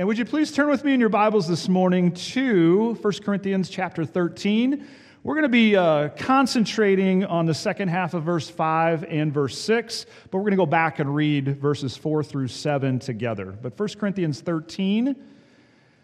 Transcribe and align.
And 0.00 0.06
would 0.08 0.16
you 0.16 0.24
please 0.24 0.50
turn 0.50 0.70
with 0.70 0.82
me 0.82 0.94
in 0.94 1.00
your 1.00 1.10
Bibles 1.10 1.46
this 1.46 1.68
morning 1.68 2.12
to 2.12 2.94
1 2.94 3.12
Corinthians 3.22 3.68
chapter 3.68 4.06
13? 4.06 4.86
We're 5.22 5.34
going 5.34 5.42
to 5.42 5.50
be 5.50 5.76
uh, 5.76 6.08
concentrating 6.16 7.22
on 7.26 7.44
the 7.44 7.52
second 7.52 7.88
half 7.88 8.14
of 8.14 8.22
verse 8.22 8.48
5 8.48 9.04
and 9.04 9.30
verse 9.30 9.58
6, 9.58 10.06
but 10.30 10.38
we're 10.38 10.44
going 10.44 10.52
to 10.52 10.56
go 10.56 10.64
back 10.64 11.00
and 11.00 11.14
read 11.14 11.58
verses 11.58 11.98
4 11.98 12.22
through 12.22 12.48
7 12.48 12.98
together. 12.98 13.54
But 13.60 13.78
1 13.78 13.88
Corinthians 13.98 14.40
13, 14.40 15.14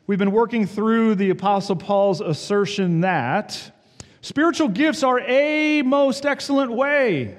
we've 0.06 0.18
been 0.18 0.30
working 0.30 0.66
through 0.66 1.14
the 1.14 1.30
Apostle 1.30 1.76
Paul's 1.76 2.20
assertion 2.20 3.00
that 3.00 3.74
spiritual 4.20 4.68
gifts 4.68 5.04
are 5.04 5.20
a 5.20 5.80
most 5.80 6.26
excellent 6.26 6.70
way. 6.70 7.38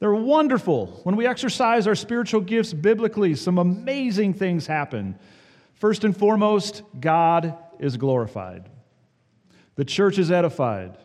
They're 0.00 0.12
wonderful. 0.12 0.86
When 1.04 1.14
we 1.14 1.28
exercise 1.28 1.86
our 1.86 1.94
spiritual 1.94 2.40
gifts 2.40 2.72
biblically, 2.72 3.36
some 3.36 3.58
amazing 3.58 4.34
things 4.34 4.66
happen. 4.66 5.16
First 5.76 6.04
and 6.04 6.16
foremost, 6.16 6.82
God 6.98 7.54
is 7.78 7.96
glorified. 7.96 8.68
The 9.76 9.84
church 9.84 10.18
is 10.18 10.30
edified. 10.30 10.96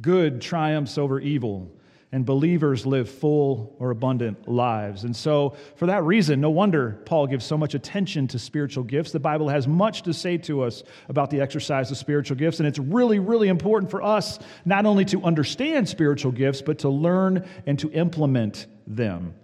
Good 0.00 0.40
triumphs 0.40 0.96
over 0.96 1.20
evil, 1.20 1.70
and 2.10 2.24
believers 2.24 2.86
live 2.86 3.10
full 3.10 3.76
or 3.78 3.90
abundant 3.90 4.48
lives. 4.48 5.04
And 5.04 5.14
so, 5.14 5.56
for 5.76 5.86
that 5.86 6.02
reason, 6.02 6.40
no 6.40 6.48
wonder 6.48 6.98
Paul 7.04 7.26
gives 7.26 7.44
so 7.44 7.58
much 7.58 7.74
attention 7.74 8.26
to 8.28 8.38
spiritual 8.38 8.84
gifts. 8.84 9.12
The 9.12 9.20
Bible 9.20 9.50
has 9.50 9.68
much 9.68 10.02
to 10.02 10.14
say 10.14 10.38
to 10.38 10.62
us 10.62 10.82
about 11.10 11.30
the 11.30 11.40
exercise 11.42 11.90
of 11.90 11.98
spiritual 11.98 12.38
gifts, 12.38 12.60
and 12.60 12.66
it's 12.66 12.78
really, 12.78 13.18
really 13.18 13.48
important 13.48 13.90
for 13.90 14.02
us 14.02 14.38
not 14.64 14.86
only 14.86 15.04
to 15.06 15.22
understand 15.22 15.88
spiritual 15.88 16.32
gifts, 16.32 16.62
but 16.62 16.78
to 16.80 16.88
learn 16.88 17.46
and 17.66 17.78
to 17.80 17.90
implement 17.92 18.66
them. 18.86 19.34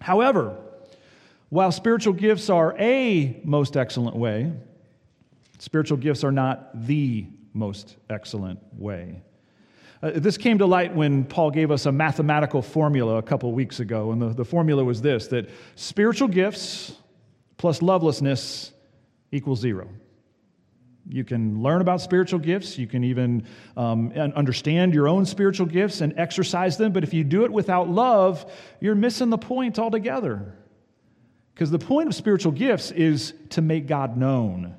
However, 0.00 0.56
while 1.52 1.70
spiritual 1.70 2.14
gifts 2.14 2.48
are 2.48 2.74
a 2.78 3.38
most 3.44 3.76
excellent 3.76 4.16
way, 4.16 4.50
spiritual 5.58 5.98
gifts 5.98 6.24
are 6.24 6.32
not 6.32 6.70
the 6.86 7.26
most 7.52 7.96
excellent 8.08 8.58
way. 8.72 9.20
Uh, 10.02 10.12
this 10.14 10.38
came 10.38 10.56
to 10.56 10.64
light 10.64 10.94
when 10.94 11.24
Paul 11.24 11.50
gave 11.50 11.70
us 11.70 11.84
a 11.84 11.92
mathematical 11.92 12.62
formula 12.62 13.16
a 13.16 13.22
couple 13.22 13.52
weeks 13.52 13.80
ago, 13.80 14.12
and 14.12 14.22
the, 14.22 14.28
the 14.30 14.46
formula 14.46 14.82
was 14.82 15.02
this 15.02 15.26
that 15.26 15.50
spiritual 15.76 16.26
gifts 16.26 16.96
plus 17.58 17.82
lovelessness 17.82 18.72
equals 19.30 19.60
zero. 19.60 19.90
You 21.06 21.22
can 21.22 21.62
learn 21.62 21.82
about 21.82 22.00
spiritual 22.00 22.38
gifts. 22.38 22.78
You 22.78 22.86
can 22.86 23.04
even 23.04 23.46
um, 23.76 24.10
understand 24.12 24.94
your 24.94 25.06
own 25.06 25.26
spiritual 25.26 25.66
gifts 25.66 26.00
and 26.00 26.14
exercise 26.18 26.78
them. 26.78 26.92
But 26.92 27.04
if 27.04 27.12
you 27.12 27.24
do 27.24 27.44
it 27.44 27.52
without 27.52 27.90
love, 27.90 28.50
you're 28.80 28.94
missing 28.94 29.28
the 29.28 29.36
point 29.36 29.78
altogether. 29.78 30.54
Because 31.54 31.70
the 31.70 31.78
point 31.78 32.08
of 32.08 32.14
spiritual 32.14 32.52
gifts 32.52 32.90
is 32.90 33.34
to 33.50 33.62
make 33.62 33.86
God 33.86 34.16
known, 34.16 34.74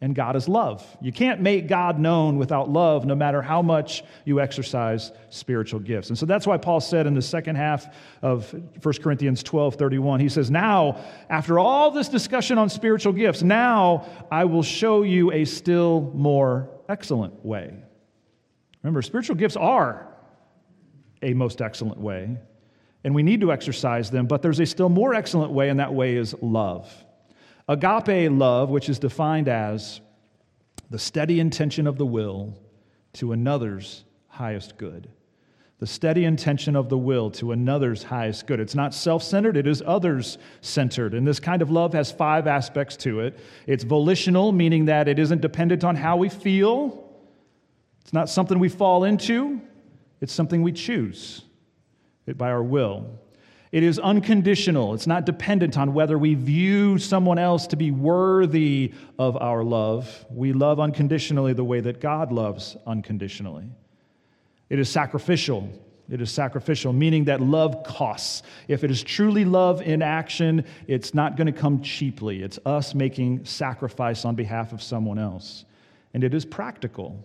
and 0.00 0.14
God 0.14 0.36
is 0.36 0.48
love. 0.48 0.84
You 1.00 1.12
can't 1.12 1.40
make 1.40 1.68
God 1.68 1.98
known 1.98 2.36
without 2.36 2.68
love, 2.68 3.06
no 3.06 3.14
matter 3.14 3.40
how 3.40 3.62
much 3.62 4.02
you 4.24 4.40
exercise 4.40 5.12
spiritual 5.30 5.80
gifts. 5.80 6.08
And 6.08 6.18
so 6.18 6.26
that's 6.26 6.46
why 6.46 6.58
Paul 6.58 6.80
said 6.80 7.06
in 7.06 7.14
the 7.14 7.22
second 7.22 7.56
half 7.56 7.94
of 8.22 8.52
1 8.82 8.94
Corinthians 9.02 9.42
12 9.42 9.76
31, 9.76 10.20
he 10.20 10.28
says, 10.28 10.50
Now, 10.50 11.00
after 11.30 11.58
all 11.58 11.90
this 11.90 12.08
discussion 12.08 12.58
on 12.58 12.68
spiritual 12.68 13.12
gifts, 13.12 13.42
now 13.42 14.06
I 14.30 14.44
will 14.44 14.62
show 14.62 15.02
you 15.02 15.32
a 15.32 15.44
still 15.44 16.10
more 16.14 16.68
excellent 16.88 17.44
way. 17.44 17.72
Remember, 18.82 19.00
spiritual 19.00 19.36
gifts 19.36 19.56
are 19.56 20.08
a 21.22 21.34
most 21.34 21.62
excellent 21.62 21.98
way 21.98 22.36
and 23.04 23.14
we 23.14 23.22
need 23.22 23.40
to 23.40 23.52
exercise 23.52 24.10
them, 24.10 24.26
but 24.26 24.42
there's 24.42 24.60
a 24.60 24.66
still 24.66 24.88
more 24.88 25.14
excellent 25.14 25.52
way, 25.52 25.68
and 25.68 25.80
that 25.80 25.94
way 25.94 26.16
is 26.16 26.34
love. 26.42 26.92
Agape 27.68 28.30
love, 28.30 28.70
which 28.70 28.88
is 28.88 28.98
defined 28.98 29.48
as 29.48 30.00
the 30.90 30.98
steady 30.98 31.40
intention 31.40 31.86
of 31.86 31.98
the 31.98 32.06
will 32.06 32.56
to 33.14 33.32
another's 33.32 34.04
highest 34.28 34.76
good. 34.76 35.08
The 35.78 35.86
steady 35.86 36.24
intention 36.24 36.74
of 36.74 36.88
the 36.88 36.96
will 36.96 37.30
to 37.32 37.52
another's 37.52 38.02
highest 38.02 38.46
good. 38.46 38.60
It's 38.60 38.74
not 38.74 38.94
self 38.94 39.22
centered, 39.22 39.56
it 39.56 39.66
is 39.66 39.82
others 39.84 40.38
centered. 40.60 41.12
And 41.12 41.26
this 41.26 41.38
kind 41.38 41.60
of 41.60 41.70
love 41.70 41.92
has 41.92 42.10
five 42.10 42.46
aspects 42.46 42.96
to 42.98 43.20
it 43.20 43.38
it's 43.66 43.84
volitional, 43.84 44.52
meaning 44.52 44.86
that 44.86 45.06
it 45.06 45.18
isn't 45.18 45.42
dependent 45.42 45.84
on 45.84 45.96
how 45.96 46.16
we 46.16 46.28
feel, 46.28 47.04
it's 48.00 48.12
not 48.12 48.28
something 48.30 48.58
we 48.58 48.68
fall 48.68 49.04
into, 49.04 49.60
it's 50.20 50.32
something 50.32 50.62
we 50.62 50.72
choose 50.72 51.42
by 52.34 52.50
our 52.50 52.62
will. 52.62 53.06
It 53.72 53.82
is 53.82 53.98
unconditional. 53.98 54.94
It's 54.94 55.06
not 55.06 55.26
dependent 55.26 55.76
on 55.76 55.92
whether 55.92 56.16
we 56.16 56.34
view 56.34 56.98
someone 56.98 57.38
else 57.38 57.66
to 57.68 57.76
be 57.76 57.90
worthy 57.90 58.92
of 59.18 59.36
our 59.36 59.62
love. 59.62 60.24
We 60.30 60.52
love 60.52 60.80
unconditionally 60.80 61.52
the 61.52 61.64
way 61.64 61.80
that 61.80 62.00
God 62.00 62.32
loves 62.32 62.76
unconditionally. 62.86 63.66
It 64.70 64.78
is 64.78 64.88
sacrificial. 64.88 65.68
It 66.08 66.20
is 66.20 66.30
sacrificial, 66.30 66.92
meaning 66.92 67.24
that 67.24 67.40
love 67.40 67.82
costs. 67.84 68.44
If 68.68 68.84
it 68.84 68.90
is 68.90 69.02
truly 69.02 69.44
love 69.44 69.82
in 69.82 70.02
action, 70.02 70.64
it's 70.86 71.14
not 71.14 71.36
going 71.36 71.48
to 71.48 71.52
come 71.52 71.82
cheaply. 71.82 72.42
It's 72.42 72.60
us 72.64 72.94
making 72.94 73.44
sacrifice 73.44 74.24
on 74.24 74.36
behalf 74.36 74.72
of 74.72 74.80
someone 74.80 75.18
else. 75.18 75.64
And 76.14 76.22
it 76.22 76.32
is 76.32 76.44
practical. 76.44 77.24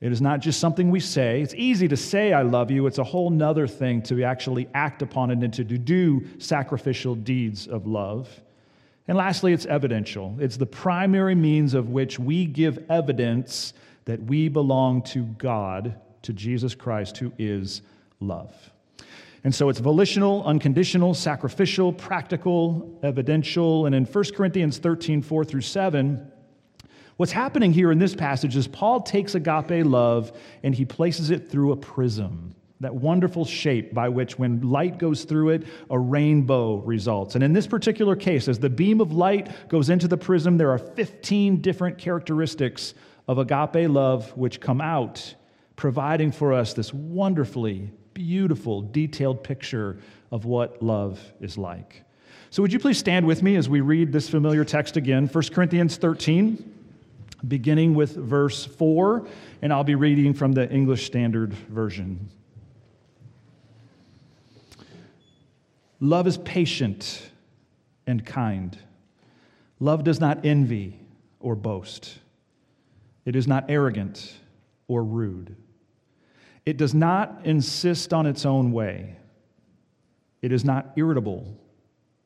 It 0.00 0.12
is 0.12 0.20
not 0.20 0.40
just 0.40 0.60
something 0.60 0.90
we 0.90 1.00
say. 1.00 1.42
It's 1.42 1.54
easy 1.54 1.88
to 1.88 1.96
say, 1.96 2.32
I 2.32 2.42
love 2.42 2.70
you. 2.70 2.86
It's 2.86 2.98
a 2.98 3.04
whole 3.04 3.30
nother 3.30 3.66
thing 3.66 4.02
to 4.02 4.22
actually 4.22 4.68
act 4.72 5.02
upon 5.02 5.30
it 5.30 5.42
and 5.42 5.52
to 5.54 5.64
do 5.64 6.24
sacrificial 6.38 7.16
deeds 7.16 7.66
of 7.66 7.86
love. 7.86 8.28
And 9.08 9.16
lastly, 9.16 9.52
it's 9.52 9.66
evidential. 9.66 10.36
It's 10.38 10.56
the 10.56 10.66
primary 10.66 11.34
means 11.34 11.74
of 11.74 11.88
which 11.88 12.18
we 12.18 12.44
give 12.44 12.84
evidence 12.90 13.72
that 14.04 14.22
we 14.22 14.48
belong 14.48 15.02
to 15.02 15.24
God, 15.24 15.94
to 16.22 16.32
Jesus 16.32 16.74
Christ, 16.74 17.16
who 17.16 17.32
is 17.38 17.82
love. 18.20 18.54
And 19.44 19.54
so 19.54 19.68
it's 19.68 19.80
volitional, 19.80 20.44
unconditional, 20.44 21.14
sacrificial, 21.14 21.92
practical, 21.92 22.98
evidential. 23.02 23.86
And 23.86 23.94
in 23.94 24.04
1 24.04 24.24
Corinthians 24.36 24.78
13, 24.78 25.22
4 25.22 25.44
through 25.44 25.62
7, 25.62 26.30
What's 27.18 27.32
happening 27.32 27.72
here 27.72 27.90
in 27.90 27.98
this 27.98 28.14
passage 28.14 28.54
is 28.54 28.68
Paul 28.68 29.00
takes 29.00 29.34
agape 29.34 29.84
love 29.84 30.30
and 30.62 30.72
he 30.72 30.84
places 30.84 31.32
it 31.32 31.50
through 31.50 31.72
a 31.72 31.76
prism, 31.76 32.54
that 32.78 32.94
wonderful 32.94 33.44
shape 33.44 33.92
by 33.92 34.08
which, 34.08 34.38
when 34.38 34.60
light 34.60 34.98
goes 34.98 35.24
through 35.24 35.48
it, 35.48 35.66
a 35.90 35.98
rainbow 35.98 36.76
results. 36.76 37.34
And 37.34 37.42
in 37.42 37.52
this 37.52 37.66
particular 37.66 38.14
case, 38.14 38.46
as 38.46 38.60
the 38.60 38.70
beam 38.70 39.00
of 39.00 39.10
light 39.10 39.68
goes 39.68 39.90
into 39.90 40.06
the 40.06 40.16
prism, 40.16 40.58
there 40.58 40.70
are 40.70 40.78
15 40.78 41.60
different 41.60 41.98
characteristics 41.98 42.94
of 43.26 43.38
agape 43.38 43.90
love 43.90 44.30
which 44.36 44.60
come 44.60 44.80
out, 44.80 45.34
providing 45.74 46.30
for 46.30 46.52
us 46.52 46.72
this 46.72 46.94
wonderfully 46.94 47.90
beautiful, 48.14 48.80
detailed 48.80 49.42
picture 49.42 49.98
of 50.30 50.44
what 50.44 50.80
love 50.80 51.20
is 51.40 51.58
like. 51.58 52.04
So, 52.50 52.62
would 52.62 52.72
you 52.72 52.78
please 52.78 52.96
stand 52.96 53.26
with 53.26 53.42
me 53.42 53.56
as 53.56 53.68
we 53.68 53.80
read 53.80 54.12
this 54.12 54.28
familiar 54.28 54.64
text 54.64 54.96
again? 54.96 55.26
1 55.26 55.44
Corinthians 55.52 55.96
13 55.96 56.76
beginning 57.46 57.94
with 57.94 58.16
verse 58.16 58.64
4, 58.64 59.26
and 59.62 59.72
I'll 59.72 59.84
be 59.84 59.94
reading 59.94 60.34
from 60.34 60.52
the 60.52 60.68
English 60.70 61.06
Standard 61.06 61.52
Version. 61.52 62.28
Love 66.00 66.26
is 66.26 66.38
patient 66.38 67.30
and 68.06 68.24
kind. 68.24 68.78
Love 69.80 70.04
does 70.04 70.20
not 70.20 70.44
envy 70.44 70.98
or 71.40 71.54
boast. 71.54 72.18
It 73.24 73.36
is 73.36 73.46
not 73.46 73.66
arrogant 73.68 74.34
or 74.86 75.04
rude. 75.04 75.56
It 76.64 76.76
does 76.76 76.94
not 76.94 77.40
insist 77.44 78.12
on 78.12 78.26
its 78.26 78.44
own 78.44 78.72
way. 78.72 79.16
It 80.42 80.52
is 80.52 80.64
not 80.64 80.92
irritable 80.96 81.56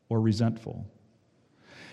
or 0.08 0.20
resentful. 0.20 0.86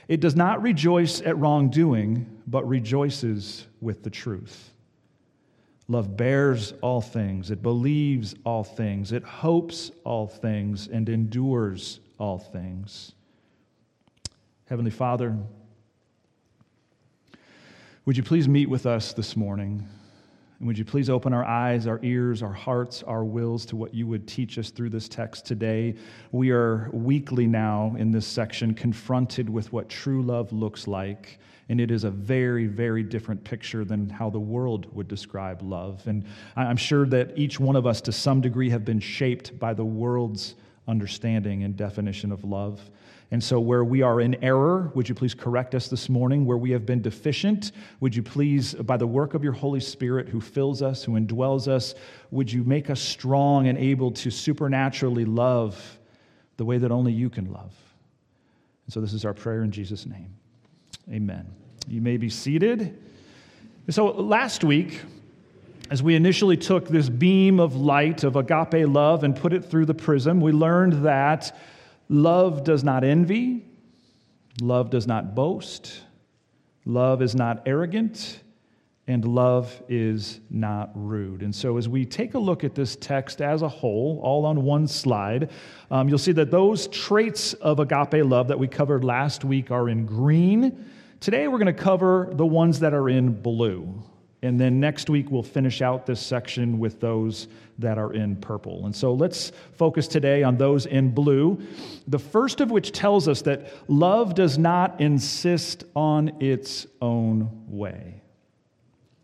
It 0.09 0.19
does 0.19 0.35
not 0.35 0.63
rejoice 0.63 1.21
at 1.21 1.37
wrongdoing, 1.37 2.25
but 2.47 2.67
rejoices 2.67 3.67
with 3.79 4.01
the 4.01 4.09
truth. 4.09 4.71
Love 5.87 6.17
bears 6.17 6.73
all 6.81 6.99
things, 6.99 7.51
it 7.51 7.61
believes 7.61 8.33
all 8.43 8.63
things, 8.63 9.11
it 9.11 9.23
hopes 9.23 9.91
all 10.03 10.27
things, 10.27 10.87
and 10.87 11.07
endures 11.09 11.99
all 12.19 12.39
things. 12.39 13.13
Heavenly 14.65 14.91
Father, 14.91 15.37
Would 18.05 18.17
you 18.17 18.23
please 18.23 18.47
meet 18.47 18.67
with 18.67 18.87
us 18.87 19.13
this 19.13 19.37
morning? 19.37 19.87
And 20.59 20.67
would 20.67 20.77
you 20.77 20.83
please 20.83 21.09
open 21.09 21.33
our 21.33 21.45
eyes, 21.45 21.87
our 21.87 22.01
ears, 22.03 22.43
our 22.43 22.51
hearts, 22.51 23.01
our 23.03 23.23
wills 23.23 23.65
to 23.67 23.77
what 23.77 23.93
you 23.93 24.05
would 24.07 24.27
teach 24.27 24.57
us 24.57 24.71
through 24.71 24.89
this 24.89 25.07
text 25.07 25.45
today? 25.45 25.95
We 26.33 26.51
are 26.51 26.89
weekly 26.91 27.47
now 27.47 27.95
in 27.97 28.11
this 28.11 28.27
section 28.27 28.73
confronted 28.73 29.49
with 29.49 29.71
what 29.71 29.87
true 29.87 30.21
love 30.21 30.51
looks 30.51 30.85
like. 30.85 31.39
And 31.69 31.79
it 31.79 31.91
is 31.91 32.03
a 32.03 32.11
very, 32.11 32.65
very 32.65 33.03
different 33.03 33.41
picture 33.41 33.85
than 33.85 34.09
how 34.09 34.29
the 34.29 34.39
world 34.39 34.93
would 34.93 35.07
describe 35.07 35.61
love. 35.61 36.05
And 36.07 36.25
I'm 36.57 36.77
sure 36.77 37.05
that 37.05 37.37
each 37.37 37.57
one 37.57 37.77
of 37.77 37.87
us, 37.87 38.01
to 38.01 38.11
some 38.11 38.41
degree, 38.41 38.69
have 38.69 38.83
been 38.83 38.99
shaped 38.99 39.57
by 39.59 39.73
the 39.73 39.85
world's 39.85 40.55
understanding 40.89 41.63
and 41.63 41.77
definition 41.77 42.33
of 42.33 42.43
love. 42.43 42.81
And 43.31 43.43
so, 43.43 43.59
where 43.59 43.83
we 43.83 44.01
are 44.01 44.21
in 44.21 44.43
error, 44.43 44.91
would 44.95 45.07
you 45.07 45.13
please 45.13 45.35
correct 45.35 45.75
us 45.75 45.87
this 45.87 46.09
morning? 46.09 46.45
Where 46.45 46.57
we 46.57 46.71
have 46.71 46.85
been 46.85 47.01
deficient, 47.01 47.73
would 47.99 48.15
you 48.15 48.23
please, 48.23 48.73
by 48.73 48.97
the 48.97 49.05
work 49.05 49.35
of 49.35 49.43
your 49.43 49.53
Holy 49.53 49.79
Spirit 49.79 50.27
who 50.27 50.41
fills 50.41 50.81
us, 50.81 51.03
who 51.03 51.11
indwells 51.11 51.67
us, 51.67 51.93
would 52.31 52.51
you 52.51 52.63
make 52.63 52.89
us 52.89 52.99
strong 52.99 53.67
and 53.67 53.77
able 53.77 54.09
to 54.11 54.31
supernaturally 54.31 55.25
love 55.25 55.99
the 56.57 56.65
way 56.65 56.79
that 56.79 56.91
only 56.91 57.13
you 57.13 57.29
can 57.29 57.51
love? 57.51 57.73
And 58.87 58.93
so, 58.93 58.99
this 58.99 59.13
is 59.13 59.25
our 59.25 59.35
prayer 59.35 59.61
in 59.61 59.71
Jesus' 59.71 60.07
name. 60.07 60.33
Amen. 61.11 61.45
You 61.87 62.01
may 62.01 62.17
be 62.17 62.29
seated. 62.29 62.97
So, 63.91 64.07
last 64.07 64.63
week, 64.63 65.01
as 65.91 66.01
we 66.01 66.15
initially 66.15 66.57
took 66.57 66.87
this 66.87 67.09
beam 67.09 67.59
of 67.59 67.75
light 67.75 68.23
of 68.23 68.35
agape 68.35 68.87
love 68.87 69.23
and 69.23 69.35
put 69.35 69.53
it 69.53 69.65
through 69.65 69.85
the 69.85 69.93
prism, 69.93 70.41
we 70.41 70.51
learned 70.51 71.05
that 71.05 71.55
Love 72.09 72.63
does 72.63 72.83
not 72.83 73.03
envy, 73.03 73.63
love 74.61 74.89
does 74.89 75.05
not 75.05 75.35
boast, 75.35 76.01
love 76.83 77.21
is 77.21 77.35
not 77.35 77.61
arrogant, 77.67 78.41
and 79.05 79.25
love 79.25 79.83
is 79.87 80.39
not 80.49 80.89
rude. 80.95 81.43
And 81.43 81.53
so, 81.53 81.77
as 81.77 81.87
we 81.87 82.05
take 82.05 82.33
a 82.33 82.39
look 82.39 82.63
at 82.63 82.73
this 82.73 82.95
text 82.95 83.41
as 83.41 83.61
a 83.61 83.67
whole, 83.67 84.19
all 84.23 84.45
on 84.45 84.63
one 84.63 84.87
slide, 84.87 85.51
um, 85.91 86.09
you'll 86.09 86.17
see 86.17 86.31
that 86.31 86.49
those 86.49 86.87
traits 86.87 87.53
of 87.53 87.79
agape 87.79 88.25
love 88.25 88.47
that 88.47 88.57
we 88.57 88.67
covered 88.67 89.03
last 89.03 89.45
week 89.45 89.69
are 89.69 89.87
in 89.87 90.07
green. 90.07 90.89
Today, 91.19 91.47
we're 91.47 91.59
going 91.59 91.67
to 91.67 91.73
cover 91.73 92.29
the 92.31 92.45
ones 92.45 92.79
that 92.79 92.93
are 92.95 93.09
in 93.09 93.39
blue. 93.39 94.01
And 94.41 94.59
then 94.59 94.79
next 94.79 95.09
week, 95.09 95.29
we'll 95.31 95.43
finish 95.43 95.81
out 95.81 96.05
this 96.05 96.21
section 96.21 96.79
with 96.79 97.01
those 97.01 97.47
that 97.77 97.97
are 97.97 98.13
in 98.13 98.37
purple. 98.37 98.85
And 98.85 98.95
so 98.95 99.13
let's 99.13 99.51
focus 99.73 100.07
today 100.07 100.43
on 100.43 100.57
those 100.57 100.85
in 100.85 101.11
blue. 101.11 101.61
The 102.07 102.19
first 102.19 102.61
of 102.61 102.71
which 102.71 102.93
tells 102.93 103.27
us 103.27 103.41
that 103.43 103.73
love 103.89 104.35
does 104.35 104.57
not 104.57 105.01
insist 105.01 105.83
on 105.95 106.41
its 106.41 106.87
own 107.01 107.49
way. 107.67 108.21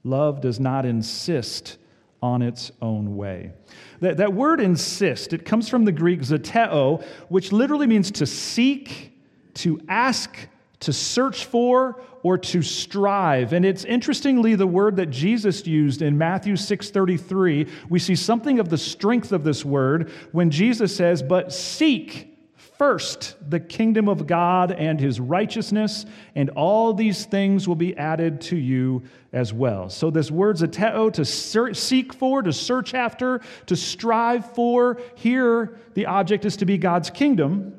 Love 0.04 0.42
does 0.42 0.60
not 0.60 0.86
insist 0.86 1.78
on 2.22 2.42
its 2.42 2.72
own 2.82 3.16
way. 3.16 3.54
That, 4.02 4.18
that 4.18 4.34
word 4.34 4.60
insist, 4.60 5.32
it 5.32 5.46
comes 5.46 5.70
from 5.70 5.86
the 5.86 5.92
Greek 5.92 6.22
zeteo, 6.22 7.04
which 7.30 7.52
literally 7.52 7.88
means 7.88 8.12
to 8.12 8.26
seek, 8.26 9.18
to 9.56 9.80
ask, 9.88 10.38
to 10.82 10.92
search 10.92 11.46
for 11.46 12.02
or 12.26 12.40
to 12.40 12.64
strive. 12.64 13.54
And 13.54 13.64
it's 13.64 13.86
interestingly 13.86 14.56
the 14.56 14.66
word 14.66 14.96
that 14.96 15.12
Jesus 15.12 15.68
used 15.68 16.02
in 16.02 16.18
Matthew 16.18 16.56
6:33. 16.56 17.68
We 17.88 18.00
see 18.00 18.16
something 18.16 18.58
of 18.58 18.70
the 18.70 18.80
strength 18.80 19.32
of 19.32 19.44
this 19.44 19.64
word 19.64 20.10
when 20.32 20.50
Jesus 20.50 20.96
says, 20.96 21.22
"But 21.22 21.54
seek 21.54 22.36
first 22.56 23.36
the 23.48 23.60
kingdom 23.60 24.10
of 24.10 24.26
God 24.26 24.72
and 24.72 25.00
his 25.00 25.20
righteousness, 25.20 26.08
and 26.34 26.50
all 26.56 26.96
these 26.96 27.26
things 27.26 27.68
will 27.68 27.76
be 27.76 27.96
added 27.96 28.42
to 28.42 28.58
you 28.58 29.04
as 29.32 29.54
well." 29.54 29.88
So 29.90 30.10
this 30.10 30.32
word's 30.32 30.64
zeteo 30.64 30.94
oh, 30.96 31.10
to 31.12 31.76
seek 31.76 32.12
for, 32.12 32.42
to 32.42 32.52
search 32.52 32.96
after, 32.96 33.42
to 33.68 33.76
strive 33.76 34.52
for. 34.56 34.98
Here 35.14 35.76
the 35.94 36.08
object 36.08 36.44
is 36.44 36.58
to 36.58 36.66
be 36.66 36.80
God's 36.80 37.12
kingdom. 37.12 37.74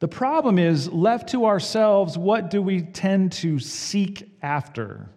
The 0.00 0.08
problem 0.08 0.58
is, 0.58 0.88
left 0.88 1.30
to 1.30 1.46
ourselves, 1.46 2.16
what 2.16 2.50
do 2.50 2.62
we 2.62 2.82
tend 2.82 3.32
to 3.32 3.58
seek 3.58 4.30
after? 4.42 5.10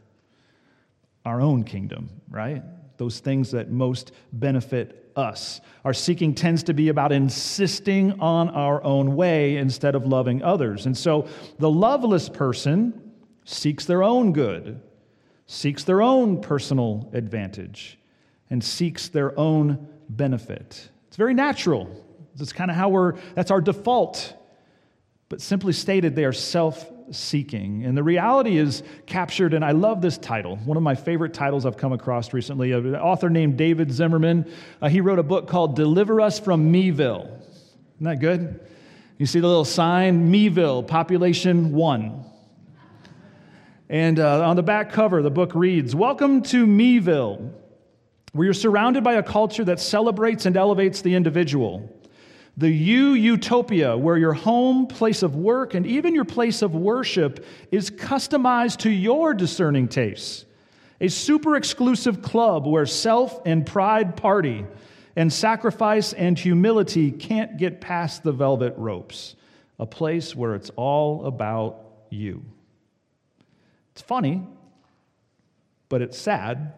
Our 1.23 1.39
own 1.39 1.63
kingdom, 1.63 2.09
right? 2.29 2.63
Those 2.97 3.19
things 3.19 3.51
that 3.51 3.69
most 3.69 4.11
benefit 4.33 5.11
us. 5.15 5.61
Our 5.85 5.93
seeking 5.93 6.33
tends 6.33 6.63
to 6.63 6.73
be 6.73 6.89
about 6.89 7.11
insisting 7.11 8.19
on 8.19 8.49
our 8.49 8.83
own 8.83 9.15
way 9.15 9.57
instead 9.57 9.93
of 9.93 10.07
loving 10.07 10.41
others. 10.41 10.87
And 10.87 10.97
so 10.97 11.27
the 11.59 11.69
loveless 11.69 12.27
person 12.29 13.11
seeks 13.45 13.85
their 13.85 14.01
own 14.01 14.33
good, 14.33 14.81
seeks 15.45 15.83
their 15.83 16.01
own 16.01 16.41
personal 16.41 17.09
advantage, 17.13 17.99
and 18.49 18.63
seeks 18.63 19.09
their 19.09 19.37
own 19.39 19.87
benefit. 20.09 20.89
It's 21.07 21.17
very 21.17 21.33
natural. 21.33 21.89
That's 22.35 22.53
kind 22.53 22.71
of 22.71 22.77
how 22.77 22.89
we're, 22.89 23.13
that's 23.35 23.51
our 23.51 23.61
default 23.61 24.40
but 25.31 25.39
simply 25.39 25.71
stated, 25.71 26.13
they 26.13 26.25
are 26.25 26.33
self 26.33 26.91
seeking. 27.09 27.85
And 27.85 27.97
the 27.97 28.03
reality 28.03 28.57
is 28.57 28.83
captured, 29.05 29.53
and 29.53 29.63
I 29.63 29.71
love 29.71 30.01
this 30.01 30.17
title, 30.17 30.57
one 30.57 30.75
of 30.75 30.83
my 30.83 30.93
favorite 30.93 31.33
titles 31.33 31.65
I've 31.65 31.77
come 31.77 31.93
across 31.93 32.33
recently. 32.33 32.73
An 32.73 32.97
author 32.97 33.29
named 33.29 33.55
David 33.55 33.93
Zimmerman, 33.93 34.51
uh, 34.81 34.89
he 34.89 34.99
wrote 34.99 35.19
a 35.19 35.23
book 35.23 35.47
called 35.47 35.77
Deliver 35.77 36.19
Us 36.19 36.37
from 36.37 36.69
Meville. 36.69 37.39
Isn't 37.95 38.07
that 38.07 38.19
good? 38.19 38.59
You 39.17 39.25
see 39.25 39.39
the 39.39 39.47
little 39.47 39.63
sign, 39.63 40.29
Meville, 40.29 40.83
population 40.83 41.71
one. 41.71 42.25
And 43.87 44.19
uh, 44.19 44.49
on 44.49 44.57
the 44.57 44.63
back 44.63 44.91
cover, 44.91 45.21
the 45.21 45.31
book 45.31 45.55
reads 45.55 45.95
Welcome 45.95 46.41
to 46.43 46.67
Meville, 46.67 47.53
where 48.33 48.43
you're 48.43 48.53
surrounded 48.53 49.05
by 49.05 49.13
a 49.13 49.23
culture 49.23 49.63
that 49.63 49.79
celebrates 49.79 50.45
and 50.45 50.57
elevates 50.57 51.01
the 51.01 51.15
individual. 51.15 51.89
The 52.57 52.69
you 52.69 53.13
utopia, 53.13 53.97
where 53.97 54.17
your 54.17 54.33
home, 54.33 54.87
place 54.87 55.23
of 55.23 55.35
work, 55.35 55.73
and 55.73 55.85
even 55.85 56.13
your 56.13 56.25
place 56.25 56.61
of 56.61 56.75
worship 56.75 57.45
is 57.71 57.89
customized 57.89 58.79
to 58.79 58.89
your 58.89 59.33
discerning 59.33 59.87
tastes. 59.87 60.45
A 60.99 61.07
super 61.07 61.55
exclusive 61.55 62.21
club 62.21 62.67
where 62.67 62.85
self 62.85 63.41
and 63.45 63.65
pride 63.65 64.15
party, 64.15 64.65
and 65.15 65.31
sacrifice 65.31 66.13
and 66.13 66.37
humility 66.37 67.11
can't 67.11 67.57
get 67.57 67.81
past 67.81 68.23
the 68.23 68.31
velvet 68.31 68.73
ropes. 68.77 69.35
A 69.79 69.85
place 69.85 70.35
where 70.35 70.55
it's 70.55 70.69
all 70.75 71.25
about 71.25 71.79
you. 72.09 72.43
It's 73.93 74.01
funny, 74.01 74.43
but 75.89 76.01
it's 76.01 76.17
sad 76.17 76.73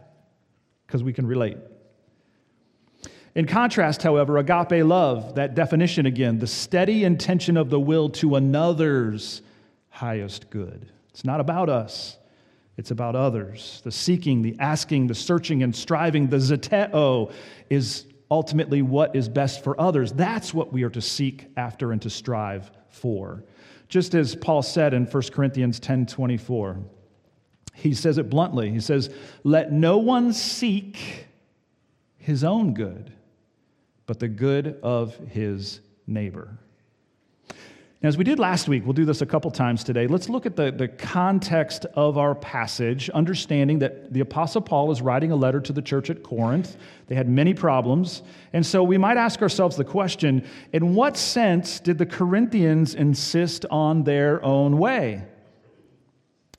because 0.87 1.03
we 1.03 1.13
can 1.13 1.27
relate. 1.27 1.57
In 3.35 3.47
contrast, 3.47 4.03
however, 4.03 4.37
agape 4.37 4.85
love, 4.85 5.35
that 5.35 5.55
definition 5.55 6.05
again, 6.05 6.37
the 6.37 6.47
steady 6.47 7.03
intention 7.03 7.57
of 7.57 7.69
the 7.69 7.79
will 7.79 8.09
to 8.09 8.35
another's 8.35 9.41
highest 9.89 10.49
good. 10.51 10.91
It's 11.09 11.25
not 11.25 11.39
about 11.39 11.69
us, 11.69 12.17
it's 12.77 12.91
about 12.91 13.15
others. 13.15 13.81
The 13.83 13.91
seeking, 13.91 14.43
the 14.43 14.55
asking, 14.59 15.07
the 15.07 15.15
searching 15.15 15.63
and 15.63 15.75
striving, 15.75 16.27
the 16.27 16.37
zeteo 16.37 17.31
is 17.69 18.05
ultimately 18.29 18.81
what 18.81 19.15
is 19.15 19.29
best 19.29 19.63
for 19.63 19.79
others. 19.79 20.11
That's 20.11 20.53
what 20.53 20.71
we 20.71 20.83
are 20.83 20.89
to 20.91 21.01
seek 21.01 21.47
after 21.57 21.91
and 21.91 22.01
to 22.03 22.09
strive 22.09 22.71
for. 22.89 23.43
Just 23.87 24.15
as 24.15 24.35
Paul 24.35 24.61
said 24.61 24.93
in 24.93 25.05
1 25.05 25.23
Corinthians 25.31 25.79
10 25.79 26.05
24, 26.05 26.79
he 27.75 27.95
says 27.95 28.19
it 28.19 28.29
bluntly. 28.29 28.69
He 28.69 28.79
says, 28.79 29.09
Let 29.43 29.71
no 29.71 29.97
one 29.97 30.33
seek 30.33 31.27
his 32.17 32.43
own 32.43 32.75
good 32.75 33.11
but 34.05 34.19
the 34.19 34.27
good 34.27 34.79
of 34.83 35.15
his 35.29 35.79
neighbor. 36.07 36.57
Now, 38.03 38.09
as 38.09 38.17
we 38.17 38.25
did 38.25 38.37
last 38.37 38.67
week, 38.67 38.83
we'll 38.83 38.91
do 38.91 39.05
this 39.05 39.21
a 39.21 39.25
couple 39.25 39.49
times 39.49 39.81
today. 39.81 40.07
Let's 40.07 40.27
look 40.27 40.45
at 40.45 40.57
the, 40.57 40.73
the 40.73 40.89
context 40.89 41.85
of 41.95 42.17
our 42.17 42.35
passage, 42.35 43.09
understanding 43.11 43.79
that 43.79 44.11
the 44.11 44.19
Apostle 44.19 44.59
Paul 44.59 44.91
is 44.91 45.01
writing 45.01 45.31
a 45.31 45.37
letter 45.37 45.61
to 45.61 45.71
the 45.71 45.81
church 45.81 46.09
at 46.09 46.21
Corinth. 46.21 46.75
They 47.07 47.15
had 47.15 47.29
many 47.29 47.53
problems. 47.53 48.21
And 48.51 48.65
so 48.65 48.83
we 48.83 48.97
might 48.97 49.15
ask 49.15 49.41
ourselves 49.41 49.77
the 49.77 49.85
question 49.85 50.45
in 50.73 50.95
what 50.95 51.15
sense 51.15 51.79
did 51.79 51.97
the 51.97 52.05
Corinthians 52.05 52.93
insist 52.93 53.65
on 53.71 54.03
their 54.03 54.43
own 54.43 54.77
way? 54.77 55.23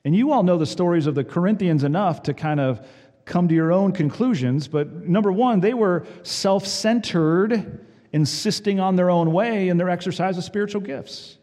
And 0.03 0.17
you 0.17 0.33
all 0.33 0.45
know 0.45 0.57
the 0.57 0.65
stories 0.65 1.07
of 1.07 1.15
the 1.15 1.25
Corinthians 1.25 1.85
enough 1.85 2.23
to 2.23 2.33
kind 2.33 2.59
of 2.59 2.87
come 3.25 3.49
to 3.49 3.55
your 3.55 3.73
own 3.73 3.93
conclusions. 3.93 4.69
But 4.69 5.09
number 5.09 5.33
one, 5.33 5.61
they 5.61 5.75
were 5.75 6.07
self 6.23 6.67
centered, 6.67 7.87
insisting 8.13 8.81
on 8.81 8.97
their 8.97 9.11
own 9.11 9.33
way 9.33 9.69
in 9.69 9.77
their 9.77 9.91
exercise 9.91 10.39
of 10.39 10.45
spiritual 10.45 10.81
gifts. 10.81 11.39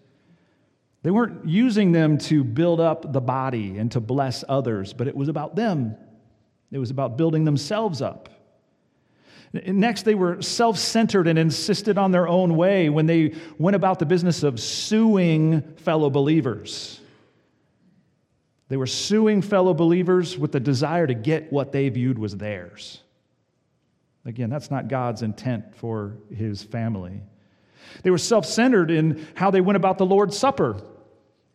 They 1.04 1.12
weren't 1.12 1.48
using 1.48 1.92
them 1.92 2.18
to 2.20 2.44
build 2.44 2.80
up 2.80 3.12
the 3.12 3.22
body 3.22 3.78
and 3.78 3.92
to 3.94 4.00
bless 4.00 4.44
others, 4.48 4.94
but 4.94 5.08
it 5.08 5.16
was 5.16 5.30
about 5.30 5.56
them. 5.56 5.96
It 6.72 6.78
was 6.78 6.92
about 6.92 7.18
building 7.18 7.44
themselves 7.44 8.02
up. 8.02 8.30
Next, 9.54 10.04
they 10.04 10.16
were 10.16 10.42
self 10.42 10.78
centered 10.78 11.28
and 11.28 11.38
insisted 11.38 11.98
on 11.98 12.12
their 12.12 12.28
own 12.28 12.56
way 12.56 12.90
when 12.90 13.06
they 13.06 13.34
went 13.58 13.76
about 13.76 14.00
the 14.00 14.06
business 14.06 14.44
of 14.44 14.60
suing 14.60 15.62
fellow 15.78 16.10
believers. 16.10 17.01
They 18.72 18.78
were 18.78 18.88
suing 18.88 19.42
fellow 19.42 19.74
believers 19.74 20.38
with 20.38 20.54
the 20.54 20.60
desire 20.62 21.06
to 21.06 21.14
get 21.14 21.52
what 21.52 21.74
they 21.74 21.90
viewed 21.90 22.18
was 22.18 22.38
theirs. 22.38 23.02
Again, 24.24 24.50
that's 24.50 24.72
not 24.72 24.88
God's 24.88 25.24
intent 25.24 25.76
for 25.76 26.14
his 26.34 26.64
family. 26.64 27.20
They 28.04 28.12
were 28.12 28.18
self 28.18 28.46
centered 28.46 28.90
in 28.90 29.28
how 29.36 29.52
they 29.52 29.60
went 29.60 29.76
about 29.76 29.98
the 29.98 30.06
Lord's 30.06 30.38
Supper, 30.38 30.82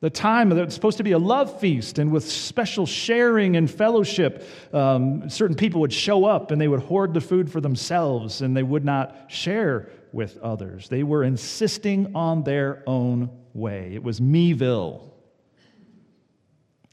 the 0.00 0.10
time 0.10 0.50
that 0.50 0.62
was 0.62 0.74
supposed 0.74 0.98
to 0.98 1.04
be 1.04 1.12
a 1.12 1.18
love 1.18 1.58
feast 1.58 1.98
and 1.98 2.12
with 2.12 2.30
special 2.30 2.84
sharing 2.84 3.56
and 3.56 3.70
fellowship. 3.70 4.46
Um, 4.74 5.30
certain 5.30 5.56
people 5.56 5.80
would 5.80 5.94
show 5.94 6.26
up 6.26 6.50
and 6.50 6.60
they 6.60 6.68
would 6.68 6.80
hoard 6.80 7.14
the 7.14 7.22
food 7.22 7.50
for 7.50 7.62
themselves 7.62 8.42
and 8.42 8.54
they 8.54 8.62
would 8.62 8.84
not 8.84 9.28
share 9.28 9.88
with 10.12 10.36
others. 10.42 10.90
They 10.90 11.02
were 11.02 11.24
insisting 11.24 12.14
on 12.14 12.42
their 12.42 12.82
own 12.86 13.30
way. 13.54 13.92
It 13.94 14.02
was 14.02 14.20
meville. 14.20 15.15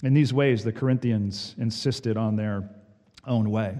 In 0.03 0.13
these 0.13 0.33
ways, 0.33 0.63
the 0.63 0.73
Corinthians 0.73 1.55
insisted 1.57 2.17
on 2.17 2.35
their 2.35 2.69
own 3.25 3.49
way. 3.49 3.77